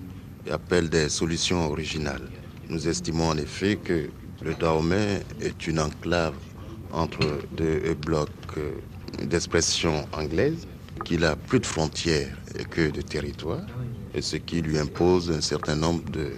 appelle 0.49 0.89
des 0.89 1.07
solutions 1.09 1.69
originales. 1.69 2.29
Nous 2.67 2.87
estimons 2.87 3.29
en 3.29 3.37
effet 3.37 3.75
que 3.75 4.09
le 4.41 4.55
Dahomey 4.55 5.21
est 5.39 5.67
une 5.67 5.79
enclave 5.79 6.35
entre 6.91 7.19
deux 7.55 7.93
blocs 7.93 8.29
d'expression 9.21 10.07
anglaise, 10.13 10.67
qu'il 11.05 11.23
a 11.25 11.35
plus 11.35 11.59
de 11.59 11.65
frontières 11.67 12.35
que 12.71 12.89
de 12.89 13.01
territoires, 13.01 13.65
et 14.15 14.21
ce 14.23 14.37
qui 14.37 14.61
lui 14.61 14.79
impose 14.79 15.29
un 15.29 15.41
certain 15.41 15.75
nombre 15.75 16.09
de 16.09 16.31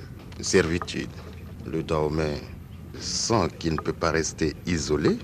servitude. 0.43 1.09
Le 1.65 1.83
Dahomey 1.83 2.41
sent 2.99 3.47
qu'il 3.59 3.73
ne 3.73 3.77
peut 3.77 3.93
pas 3.93 4.11
rester 4.11 4.55
isolé, 4.65 5.17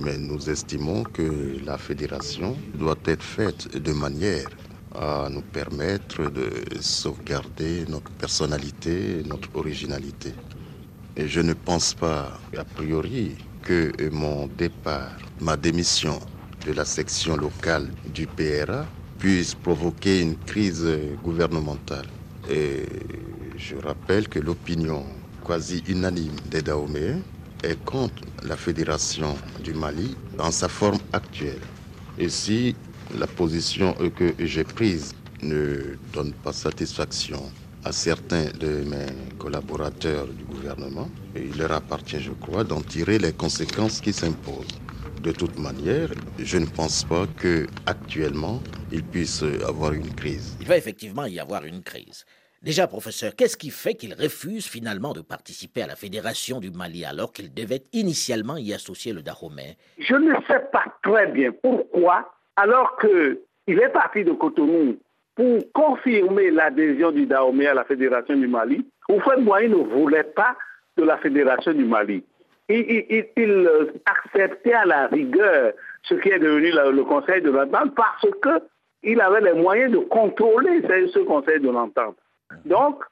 mais 0.00 0.16
nous 0.18 0.48
estimons 0.48 1.02
que 1.04 1.58
la 1.64 1.76
fédération 1.78 2.56
doit 2.74 2.98
être 3.04 3.22
faite 3.22 3.76
de 3.76 3.92
manière 3.92 4.48
à 4.94 5.28
nous 5.30 5.42
permettre 5.42 6.30
de 6.30 6.50
sauvegarder 6.80 7.84
notre 7.88 8.10
personnalité, 8.12 9.22
notre 9.26 9.48
originalité. 9.54 10.32
Et 11.16 11.28
je 11.28 11.40
ne 11.40 11.52
pense 11.52 11.94
pas, 11.94 12.40
a 12.56 12.64
priori, 12.64 13.36
que 13.62 13.92
mon 14.10 14.46
départ, 14.46 15.18
ma 15.40 15.56
démission 15.56 16.18
de 16.66 16.72
la 16.72 16.84
section 16.84 17.36
locale 17.36 17.88
du 18.06 18.26
PRA 18.26 18.86
puisse 19.18 19.54
provoquer 19.54 20.20
une 20.20 20.36
crise 20.36 20.86
gouvernementale. 21.22 22.06
Et 22.48 22.86
je 23.60 23.76
rappelle 23.76 24.26
que 24.28 24.38
l'opinion 24.38 25.04
quasi 25.46 25.82
unanime 25.88 26.36
des 26.50 26.62
Dahoméens 26.62 27.20
est 27.62 27.78
contre 27.84 28.24
la 28.42 28.56
fédération 28.56 29.36
du 29.62 29.74
Mali 29.74 30.16
dans 30.36 30.50
sa 30.50 30.68
forme 30.68 30.98
actuelle. 31.12 31.60
Et 32.18 32.30
si 32.30 32.74
la 33.18 33.26
position 33.26 33.94
que 34.16 34.34
j'ai 34.38 34.64
prise 34.64 35.14
ne 35.42 35.96
donne 36.12 36.32
pas 36.32 36.52
satisfaction 36.52 37.42
à 37.84 37.92
certains 37.92 38.46
de 38.58 38.82
mes 38.84 39.06
collaborateurs 39.38 40.26
du 40.26 40.44
gouvernement, 40.44 41.08
il 41.34 41.56
leur 41.58 41.72
appartient, 41.72 42.20
je 42.20 42.32
crois, 42.32 42.64
d'en 42.64 42.80
tirer 42.80 43.18
les 43.18 43.32
conséquences 43.32 44.00
qui 44.00 44.12
s'imposent. 44.12 44.78
De 45.22 45.32
toute 45.32 45.58
manière, 45.58 46.08
je 46.38 46.56
ne 46.56 46.66
pense 46.66 47.04
pas 47.04 47.26
que 47.36 47.66
actuellement 47.84 48.62
il 48.90 49.02
puisse 49.02 49.42
avoir 49.66 49.92
une 49.92 50.14
crise. 50.14 50.56
Il 50.60 50.66
va 50.66 50.78
effectivement 50.78 51.26
y 51.26 51.38
avoir 51.38 51.64
une 51.64 51.82
crise. 51.82 52.24
Déjà, 52.62 52.86
professeur, 52.86 53.34
qu'est-ce 53.36 53.56
qui 53.56 53.70
fait 53.70 53.94
qu'il 53.94 54.12
refuse 54.12 54.68
finalement 54.68 55.14
de 55.14 55.22
participer 55.22 55.80
à 55.80 55.86
la 55.86 55.96
Fédération 55.96 56.60
du 56.60 56.70
Mali 56.70 57.06
alors 57.06 57.32
qu'il 57.32 57.54
devait 57.54 57.84
initialement 57.94 58.58
y 58.58 58.74
associer 58.74 59.14
le 59.14 59.22
Dahomey? 59.22 59.78
Je 59.98 60.14
ne 60.14 60.34
sais 60.46 60.60
pas 60.70 60.84
très 61.02 61.28
bien 61.28 61.52
pourquoi, 61.62 62.30
alors 62.56 62.98
qu'il 62.98 63.78
est 63.80 63.88
parti 63.88 64.24
de 64.24 64.32
Cotonou 64.32 64.98
pour 65.34 65.72
confirmer 65.72 66.50
l'adhésion 66.50 67.12
du 67.12 67.24
Dahomey 67.24 67.66
à 67.66 67.72
la 67.72 67.84
Fédération 67.84 68.36
du 68.36 68.46
Mali, 68.46 68.86
Oufouette 69.08 69.38
ne 69.38 69.94
voulait 69.94 70.24
pas 70.24 70.54
de 70.98 71.04
la 71.04 71.16
Fédération 71.16 71.72
du 71.72 71.86
Mali. 71.86 72.22
Il, 72.68 73.26
il, 73.38 73.70
acceptait 74.04 74.74
à 74.74 74.84
la 74.84 75.06
rigueur 75.06 75.72
ce 76.02 76.14
qui 76.14 76.28
est 76.28 76.38
devenu 76.38 76.72
le 76.72 77.04
Conseil 77.04 77.40
de 77.40 77.50
l'entente 77.50 77.94
parce 77.94 78.26
qu'il 78.42 79.20
avait 79.22 79.40
les 79.40 79.54
moyens 79.54 79.92
de 79.92 79.98
contrôler 79.98 80.82
ce 80.82 81.20
Conseil 81.20 81.58
de 81.60 81.70
l'entente. 81.70 82.18
Donc, 82.64 83.02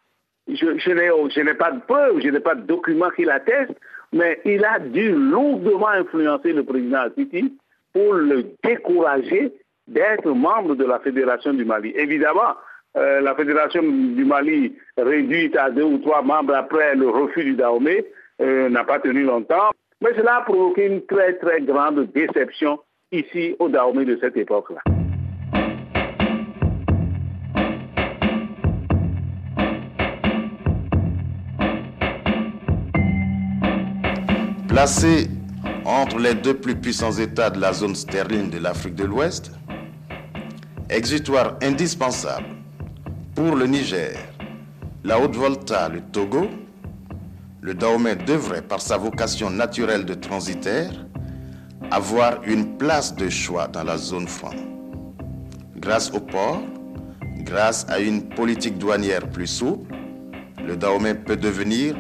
je, 0.49 1.41
n'ai 1.41 1.55
pas 1.55 1.73
de 1.73 1.81
preuves, 1.81 2.21
je 2.21 2.29
n'ai 2.29 2.41
pas 2.41 2.55
de 2.55 2.63
documents 2.63 3.11
qui 3.11 3.25
l'attestent, 3.25 3.79
mais 4.13 4.41
il 4.45 4.65
a 4.65 4.79
dû 4.79 5.13
lourdement 5.13 5.89
influencer 5.89 6.53
le 6.53 6.65
président 6.65 7.09
Titi 7.11 7.57
pour 7.93 8.15
le 8.15 8.45
décourager 8.63 9.53
d'être 9.87 10.31
membre 10.31 10.75
de 10.75 10.85
la 10.85 10.99
Fédération 11.01 11.53
du 11.53 11.65
Mali. 11.65 11.93
Évidemment, 11.97 12.55
euh, 12.97 13.21
la 13.21 13.35
Fédération 13.35 13.83
du 13.83 14.25
Mali, 14.25 14.75
réduite 14.97 15.57
à 15.57 15.71
deux 15.71 15.85
ou 15.85 15.99
trois 15.99 16.23
membres 16.23 16.55
après 16.55 16.95
le 16.95 17.09
refus 17.09 17.45
du 17.45 17.55
Dahomey, 17.55 18.05
euh, 18.41 18.69
n'a 18.69 18.85
pas 18.85 18.99
tenu 18.99 19.25
longtemps. 19.25 19.71
Mais 20.01 20.15
cela 20.15 20.37
a 20.37 20.43
provoqué 20.43 20.87
une 20.87 21.05
très 21.07 21.35
très 21.35 21.61
grande 21.61 22.11
déception 22.13 22.81
ici 23.13 23.57
au 23.59 23.69
Dahomey 23.69 24.05
de 24.05 24.19
cette 24.21 24.37
époque-là. 24.37 24.98
Placé 34.79 35.29
entre 35.85 36.19
les 36.21 36.37
deux 36.37 36.55
plus 36.55 36.77
puissants 36.77 37.11
États 37.11 37.51
de 37.51 37.61
la 37.61 37.73
zone 37.73 37.97
sterling 37.97 38.49
de 38.49 38.59
l'Afrique 38.59 38.95
de 38.95 39.03
l'Ouest, 39.03 39.51
exutoire 40.89 41.57
indispensable 41.65 42.47
pour 43.35 43.57
le 43.57 43.67
Niger, 43.67 44.17
la 45.03 45.19
Haute-Volta, 45.19 45.89
le 45.89 46.01
Togo, 46.01 46.47
le 47.61 47.75
Dahomey 47.75 48.15
devrait, 48.15 48.63
par 48.63 48.81
sa 48.81 48.97
vocation 48.97 49.51
naturelle 49.51 50.05
de 50.05 50.15
transitaire, 50.15 50.93
avoir 51.91 52.45
une 52.45 52.77
place 52.79 53.17
de 53.17 53.29
choix 53.29 53.67
dans 53.67 53.83
la 53.83 53.97
zone 53.99 54.29
franc. 54.29 54.55
Grâce 55.75 56.09
au 56.13 56.21
port, 56.21 56.63
grâce 57.39 57.85
à 57.89 57.99
une 57.99 58.29
politique 58.29 58.79
douanière 58.79 59.29
plus 59.29 59.49
souple, 59.49 59.93
le 60.65 60.77
Dahomey 60.77 61.15
peut 61.17 61.37
devenir 61.37 61.97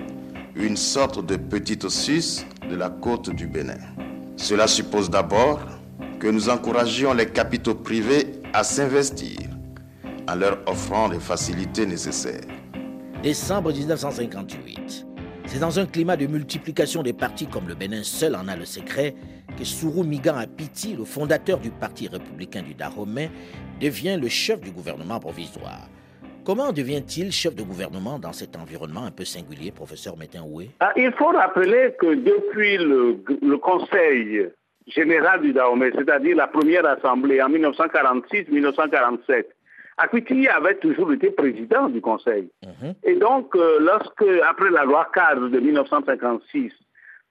une 0.54 0.76
sorte 0.76 1.26
de 1.26 1.34
petite 1.34 1.88
Suisse 1.88 2.46
de 2.68 2.76
la 2.76 2.90
côte 2.90 3.30
du 3.30 3.46
Bénin. 3.46 3.78
Cela 4.36 4.66
suppose 4.66 5.10
d'abord 5.10 5.60
que 6.20 6.28
nous 6.28 6.48
encouragions 6.48 7.14
les 7.14 7.26
capitaux 7.26 7.74
privés 7.74 8.40
à 8.52 8.64
s'investir 8.64 9.38
en 10.28 10.34
leur 10.34 10.58
offrant 10.66 11.08
les 11.08 11.20
facilités 11.20 11.86
nécessaires. 11.86 12.44
Décembre 13.22 13.72
1958. 13.72 15.06
C'est 15.46 15.58
dans 15.58 15.78
un 15.78 15.86
climat 15.86 16.16
de 16.16 16.26
multiplication 16.26 17.02
des 17.02 17.14
partis 17.14 17.46
comme 17.46 17.68
le 17.68 17.74
Bénin 17.74 18.02
seul 18.02 18.36
en 18.36 18.48
a 18.48 18.56
le 18.56 18.66
secret 18.66 19.14
que 19.56 19.64
Sourou 19.64 20.04
Migan 20.04 20.36
Apiti, 20.36 20.94
le 20.94 21.04
fondateur 21.04 21.58
du 21.58 21.70
Parti 21.70 22.06
républicain 22.06 22.62
du 22.62 22.74
Dahomey, 22.74 23.30
devient 23.80 24.18
le 24.20 24.28
chef 24.28 24.60
du 24.60 24.70
gouvernement 24.70 25.18
provisoire. 25.18 25.88
Comment 26.48 26.72
devient-il 26.72 27.30
chef 27.30 27.54
de 27.54 27.62
gouvernement 27.62 28.18
dans 28.18 28.32
cet 28.32 28.56
environnement 28.56 29.04
un 29.04 29.10
peu 29.10 29.26
singulier, 29.26 29.70
professeur 29.70 30.16
Métain-Oué 30.16 30.70
ah, 30.80 30.94
Il 30.96 31.12
faut 31.12 31.26
rappeler 31.26 31.92
que 32.00 32.14
depuis 32.14 32.78
le, 32.78 33.58
Conseil 33.58 34.48
général 34.86 35.42
du 35.42 35.52
Dahomey, 35.52 35.90
c'est-à-dire 35.94 36.34
la 36.36 36.46
première 36.46 36.86
assemblée 36.86 37.42
en 37.42 37.50
1946-1947, 37.50 39.44
Akwiti 39.98 40.48
avait 40.48 40.76
toujours 40.76 41.12
été 41.12 41.32
président 41.32 41.90
du 41.90 42.00
Conseil. 42.00 42.48
Mhm. 42.64 42.94
Et 43.04 43.16
donc, 43.16 43.54
euh, 43.54 43.76
lorsque, 43.80 44.24
après 44.48 44.70
la 44.70 44.84
loi 44.84 45.06
cadre 45.12 45.48
de 45.48 45.60
1956, 45.60 46.72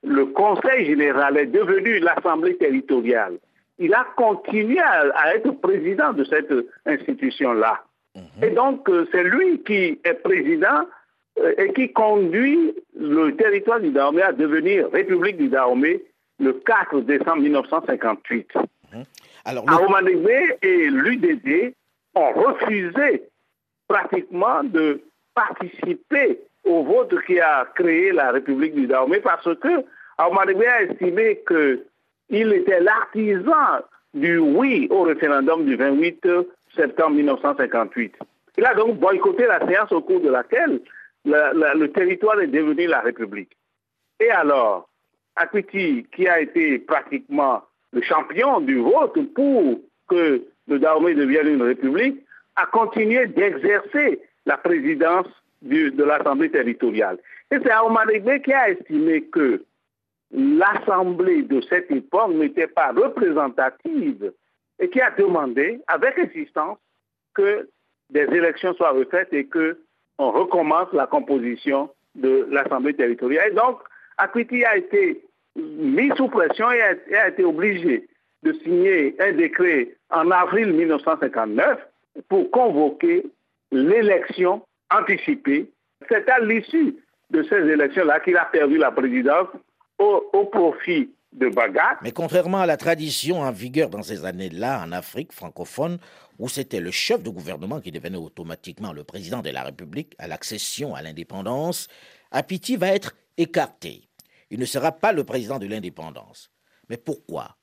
le 0.03 0.27
Conseil 0.27 0.85
général 0.85 1.37
est 1.39 1.47
devenu 1.47 1.97
l'Assemblée 1.97 2.55
territoriale, 2.57 3.39
il 3.79 3.95
a 3.95 4.05
continué 4.15 4.77
à, 4.79 5.33
être 5.33 5.49
président 5.59 6.13
de 6.13 6.23
cette 6.23 6.53
institution-là. 6.85 7.81
Mhm. 8.17 8.43
Et 8.43 8.49
donc, 8.51 8.89
euh, 8.89 9.07
c'est 9.11 9.23
lui 9.23 9.61
qui 9.63 9.99
est 10.03 10.13
président 10.23 10.87
euh, 11.39 11.53
et 11.57 11.73
qui 11.73 11.91
conduit 11.93 12.73
le 12.99 13.35
territoire 13.35 13.79
du 13.79 13.91
Dahomey 13.91 14.21
à 14.21 14.33
devenir 14.33 14.89
République 14.91 15.37
du 15.37 15.49
Dahomey 15.49 16.01
le 16.39 16.53
4 16.53 17.01
décembre 17.01 17.41
1958. 17.41 18.55
Mhm. 18.55 19.03
Alors, 19.45 19.65
et 20.61 20.89
l'UDD 20.89 21.73
ont 22.15 22.31
refusé 22.33 23.23
pratiquement 23.87 24.63
de 24.63 25.01
participer 25.33 26.39
au 26.65 26.83
vote 26.83 27.13
qui 27.25 27.39
a 27.39 27.65
créé 27.75 28.11
la 28.11 28.31
République 28.31 28.75
du 28.75 28.87
Dahomey 28.87 29.19
parce 29.19 29.47
que 29.59 29.85
Aoumadébé 30.17 30.67
a 30.67 30.83
estimé 30.83 31.39
qu'il 31.47 32.53
était 32.53 32.79
l'artisan 32.79 33.85
du 34.13 34.37
oui 34.37 34.87
au 34.89 35.03
référendum 35.03 35.65
du 35.65 35.75
28 35.75 36.27
septembre 36.75 37.15
1958. 37.15 38.15
Il 38.57 38.65
a 38.65 38.73
donc 38.73 38.97
boycotté 38.97 39.45
la 39.45 39.65
séance 39.67 39.91
au 39.91 40.01
cours 40.01 40.21
de 40.21 40.29
laquelle 40.29 40.81
le 41.25 41.87
territoire 41.87 42.39
est 42.39 42.47
devenu 42.47 42.87
la 42.87 43.01
République. 43.01 43.55
Et 44.19 44.29
alors, 44.29 44.89
Akwiti, 45.35 46.05
qui 46.15 46.27
a 46.27 46.39
été 46.39 46.79
pratiquement 46.79 47.61
le 47.91 48.01
champion 48.01 48.59
du 48.61 48.79
vote 48.79 49.19
pour 49.33 49.79
que 50.09 50.43
le 50.67 50.79
Dahomey 50.79 51.13
devienne 51.13 51.47
une 51.47 51.61
république, 51.61 52.23
a 52.55 52.65
continué 52.65 53.27
d'exercer 53.27 54.19
la 54.45 54.57
présidence 54.57 55.27
de 55.61 56.03
l'Assemblée 56.03 56.49
territoriale. 56.49 57.17
Et 57.51 57.57
c'est 57.63 57.71
Aoumarégbe 57.71 58.41
qui 58.41 58.53
a 58.53 58.69
estimé 58.69 59.23
que 59.23 59.63
l'Assemblée 60.31 61.43
de 61.43 61.61
cette 61.61 61.89
époque 61.91 62.33
n'était 62.33 62.67
pas 62.67 62.91
représentative 62.91 64.33
et 64.79 64.89
qui 64.89 65.01
a 65.01 65.11
demandé, 65.11 65.79
avec 65.87 66.17
insistance, 66.19 66.77
que 67.33 67.67
des 68.09 68.23
élections 68.23 68.73
soient 68.75 68.91
refaites 68.91 69.33
et 69.33 69.45
qu'on 69.45 70.31
recommence 70.31 70.91
la 70.93 71.07
composition 71.07 71.89
de 72.15 72.47
l'Assemblée 72.49 72.93
territoriale. 72.93 73.51
Et 73.51 73.55
donc, 73.55 73.79
Akwiti 74.17 74.63
a 74.65 74.77
été 74.77 75.21
mis 75.55 76.11
sous 76.15 76.27
pression 76.27 76.71
et 76.71 76.81
a, 76.81 77.27
été 77.27 77.43
obligé 77.43 78.07
de 78.43 78.53
signer 78.53 79.15
un 79.19 79.33
décret 79.33 79.95
en 80.09 80.31
avril 80.31 80.73
1959 80.73 81.79
pour 82.29 82.49
convoquer 82.51 83.25
l'élection 83.71 84.61
anticipée. 84.91 85.69
C'est 86.09 86.29
à 86.29 86.39
l'issue 86.39 86.95
de 87.31 87.43
ces 87.43 87.55
élections-là 87.55 88.19
qu'il 88.19 88.37
a 88.37 88.45
perdu 88.45 88.77
la 88.77 88.91
présidence 88.91 89.47
au, 89.99 90.45
profit 90.45 91.09
de 91.33 91.49
Bagat. 91.49 91.97
Mais 92.01 92.11
contrairement 92.11 92.59
à 92.59 92.65
la 92.65 92.77
tradition 92.77 93.41
en 93.41 93.51
vigueur 93.51 93.89
dans 93.89 94.03
ces 94.03 94.25
années-là 94.25 94.83
en 94.83 94.91
Afrique 94.91 95.33
francophone, 95.33 95.99
où 96.39 96.49
c'était 96.49 96.79
le 96.79 96.91
chef 96.91 97.23
de 97.23 97.29
gouvernement 97.29 97.81
qui 97.81 97.91
devenait 97.91 98.17
automatiquement 98.17 98.93
le 98.93 99.03
président 99.03 99.41
de 99.41 99.49
la 99.49 99.63
République 99.63 100.15
à 100.17 100.27
l'accession 100.27 100.95
à 100.95 101.01
l'indépendance, 101.01 101.87
Apiti 102.31 102.75
va 102.75 102.87
être 102.87 103.15
écarté. 103.37 104.09
Il 104.49 104.59
ne 104.59 104.65
sera 104.65 104.91
pas 104.91 105.11
le 105.11 105.23
président 105.23 105.59
de 105.59 105.67
l'indépendance. 105.67 106.49
Mais 106.89 106.97
pourquoi? 106.97 107.57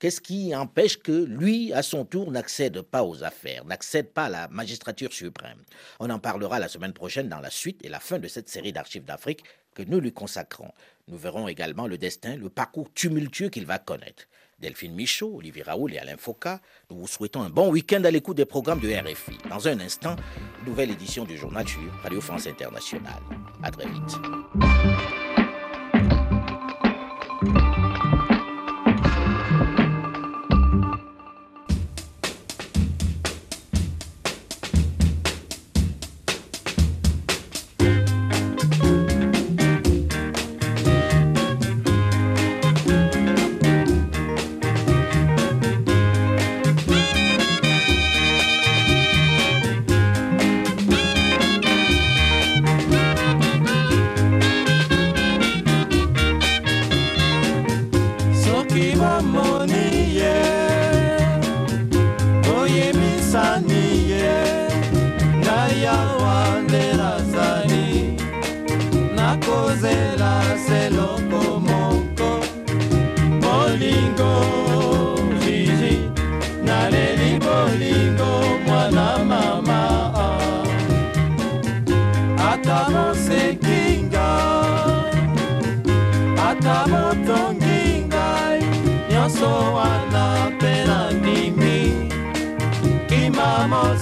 Qu'est-ce 0.00 0.22
qui 0.22 0.54
empêche 0.54 0.96
que 0.96 1.12
lui, 1.12 1.74
à 1.74 1.82
son 1.82 2.06
tour, 2.06 2.30
n'accède 2.30 2.80
pas 2.80 3.04
aux 3.04 3.22
affaires, 3.22 3.66
n'accède 3.66 4.08
pas 4.08 4.24
à 4.24 4.28
la 4.30 4.48
magistrature 4.48 5.12
suprême? 5.12 5.58
On 5.98 6.08
en 6.08 6.18
parlera 6.18 6.58
la 6.58 6.68
semaine 6.68 6.94
prochaine 6.94 7.28
dans 7.28 7.40
la 7.40 7.50
suite 7.50 7.84
et 7.84 7.90
la 7.90 8.00
fin 8.00 8.18
de 8.18 8.26
cette 8.26 8.48
série 8.48 8.72
d'archives 8.72 9.04
d'Afrique 9.04 9.44
que 9.74 9.82
nous 9.82 10.00
lui 10.00 10.10
consacrons. 10.10 10.72
Nous 11.06 11.18
verrons 11.18 11.48
également 11.48 11.86
le 11.86 11.98
destin, 11.98 12.36
le 12.36 12.48
parcours 12.48 12.90
tumultueux 12.94 13.50
qu'il 13.50 13.66
va 13.66 13.78
connaître. 13.78 14.24
Delphine 14.58 14.94
Michaud, 14.94 15.36
Olivier 15.36 15.64
Raoul 15.64 15.92
et 15.92 15.98
Alain 15.98 16.16
Foucault, 16.16 16.56
nous 16.90 16.96
vous 16.96 17.06
souhaitons 17.06 17.42
un 17.42 17.50
bon 17.50 17.70
week-end 17.70 18.02
à 18.04 18.10
l'écoute 18.10 18.38
des 18.38 18.46
programmes 18.46 18.80
de 18.80 18.88
RFI. 18.88 19.36
Dans 19.50 19.68
un 19.68 19.80
instant, 19.80 20.16
nouvelle 20.66 20.90
édition 20.90 21.24
du 21.24 21.36
journal 21.36 21.68
sur 21.68 21.92
Radio 22.02 22.22
France 22.22 22.46
Internationale. 22.46 23.20
À 23.62 23.70
très 23.70 23.86
vite. 23.86 25.29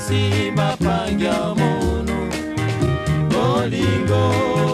simba 0.08 0.68
pangia 0.80 1.38
munu 1.58 2.18
bolingo. 3.32 4.67